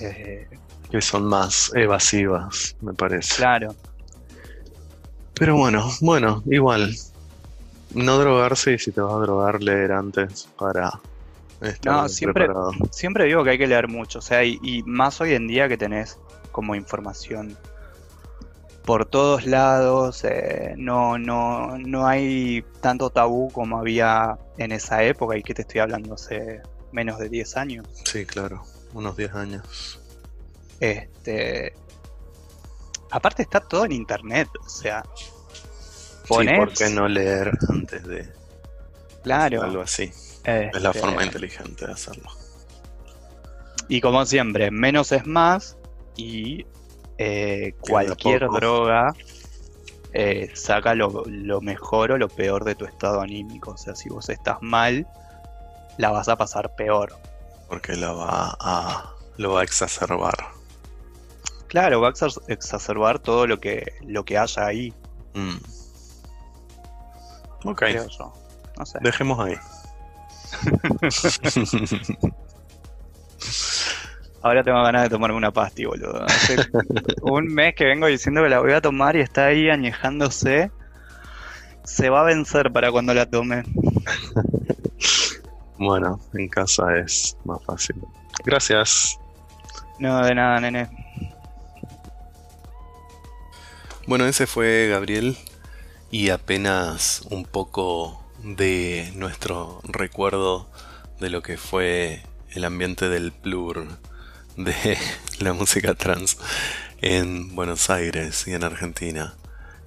[0.00, 0.48] eh,
[0.90, 3.36] que son más evasivas, me parece.
[3.36, 3.74] claro,
[5.34, 6.94] Pero bueno, bueno, igual.
[7.94, 11.00] No drogarse y si te vas a drogar, leer antes para
[11.60, 12.72] estar No, siempre- preparado.
[12.90, 15.68] siempre digo que hay que leer mucho, o sea, y, y más hoy en día
[15.68, 16.18] que tenés
[16.50, 17.56] como información
[18.84, 25.36] por todos lados, eh, no, no, no hay tanto tabú como había en esa época,
[25.38, 26.60] y que te estoy hablando hace
[26.92, 27.86] menos de 10 años.
[28.04, 28.62] Sí, claro,
[28.92, 30.00] unos 10 años.
[30.80, 31.74] Este,
[33.10, 35.02] aparte está todo en internet, o sea,
[36.24, 38.32] Sí, ponés, ¿por qué no leer antes de
[39.22, 40.10] claro, algo así?
[40.44, 42.30] Es la este, forma inteligente de hacerlo.
[43.88, 45.76] y como siempre, menos es más
[46.16, 46.66] y
[47.18, 49.14] eh, cualquier droga
[50.12, 54.08] eh, saca lo, lo mejor o lo peor de tu estado anímico, o sea, si
[54.08, 55.06] vos estás mal,
[55.98, 57.16] la vas a pasar peor.
[57.68, 60.36] Porque lo va a, lo va a exacerbar.
[61.68, 64.92] Claro, va a exacer- exacerbar todo lo que, lo que haya ahí,
[65.36, 65.56] Mm.
[67.64, 68.32] Ok, creo yo.
[68.78, 68.98] No sé.
[69.02, 69.56] dejemos ahí.
[74.44, 76.22] Ahora tengo ganas de tomarme una pasti, boludo.
[76.22, 76.56] Hace
[77.22, 80.70] un mes que vengo diciendo que la voy a tomar y está ahí añejándose.
[81.82, 83.62] Se va a vencer para cuando la tome.
[85.78, 87.96] Bueno, en casa es más fácil.
[88.44, 89.18] Gracias.
[89.98, 90.90] No, de nada, nene.
[94.06, 95.38] Bueno, ese fue Gabriel
[96.10, 100.68] y apenas un poco de nuestro recuerdo
[101.18, 103.86] de lo que fue el ambiente del plur
[104.56, 104.98] de
[105.40, 106.38] la música trans
[107.00, 109.34] en Buenos Aires y en Argentina.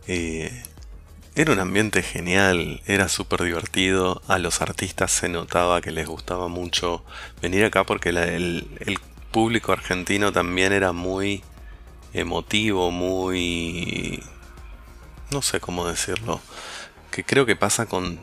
[0.08, 0.64] Eh,
[1.36, 6.48] era un ambiente genial, era súper divertido, a los artistas se notaba que les gustaba
[6.48, 7.04] mucho
[7.42, 9.00] venir acá porque el,
[9.32, 11.44] público argentino también era muy
[12.14, 14.24] emotivo, muy...
[15.30, 16.42] no sé cómo decirlo,
[17.12, 18.20] que creo que pasa con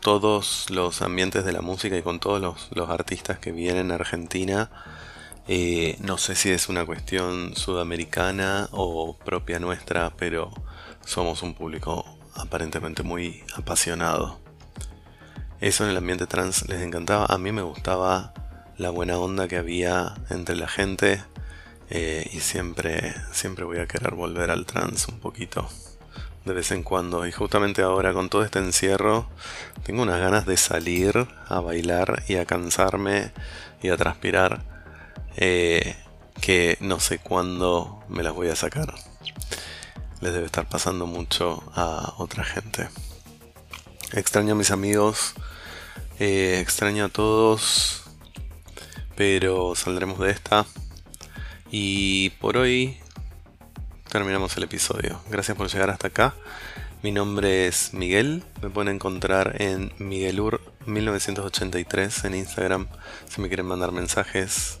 [0.00, 4.70] todos los ambientes de la música y con todos los artistas que vienen a Argentina.
[5.48, 10.50] Eh, no sé si es una cuestión sudamericana o propia nuestra, pero
[11.04, 12.04] somos un público
[12.34, 14.40] aparentemente muy apasionado.
[15.60, 17.26] Eso en el ambiente trans les encantaba.
[17.26, 18.34] A mí me gustaba
[18.76, 21.22] la buena onda que había entre la gente.
[21.90, 25.68] eh, y siempre, siempre voy a querer volver al trans un poquito.
[26.44, 27.26] De vez en cuando.
[27.26, 29.28] Y justamente ahora con todo este encierro.
[29.84, 33.32] Tengo unas ganas de salir a bailar y a cansarme
[33.82, 34.75] y a transpirar.
[35.36, 35.96] Eh,
[36.40, 38.94] que no sé cuándo me las voy a sacar.
[40.20, 42.88] Les debe estar pasando mucho a otra gente.
[44.12, 45.34] Extraño a mis amigos.
[46.18, 48.02] eh, extraño a todos.
[49.14, 50.66] Pero saldremos de esta.
[51.70, 52.98] Y por hoy
[54.10, 55.20] terminamos el episodio.
[55.28, 56.34] Gracias por llegar hasta acá.
[57.02, 58.42] Mi nombre es Miguel.
[58.62, 62.88] Me pueden encontrar en Miguelur1983 en Instagram
[63.28, 64.80] si me quieren mandar mensajes.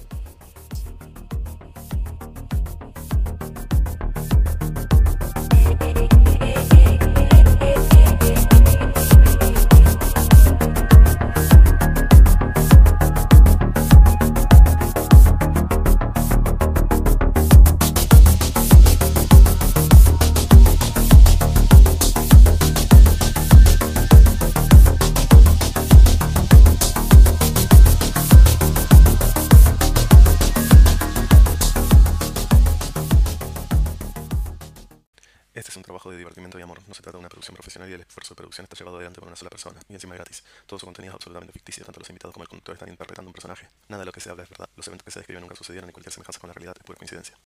[39.31, 39.79] Una sola persona.
[39.89, 40.43] Y encima gratis.
[40.65, 41.83] Todo su contenido es absolutamente ficticio.
[41.85, 43.67] Tanto los invitados como el conductor están interpretando un personaje.
[43.87, 44.69] Nada de lo que se habla es verdad.
[44.75, 46.97] Los eventos que se describen nunca sucedieron y cualquier semejanza con la realidad es pura
[46.97, 47.35] coincidencia.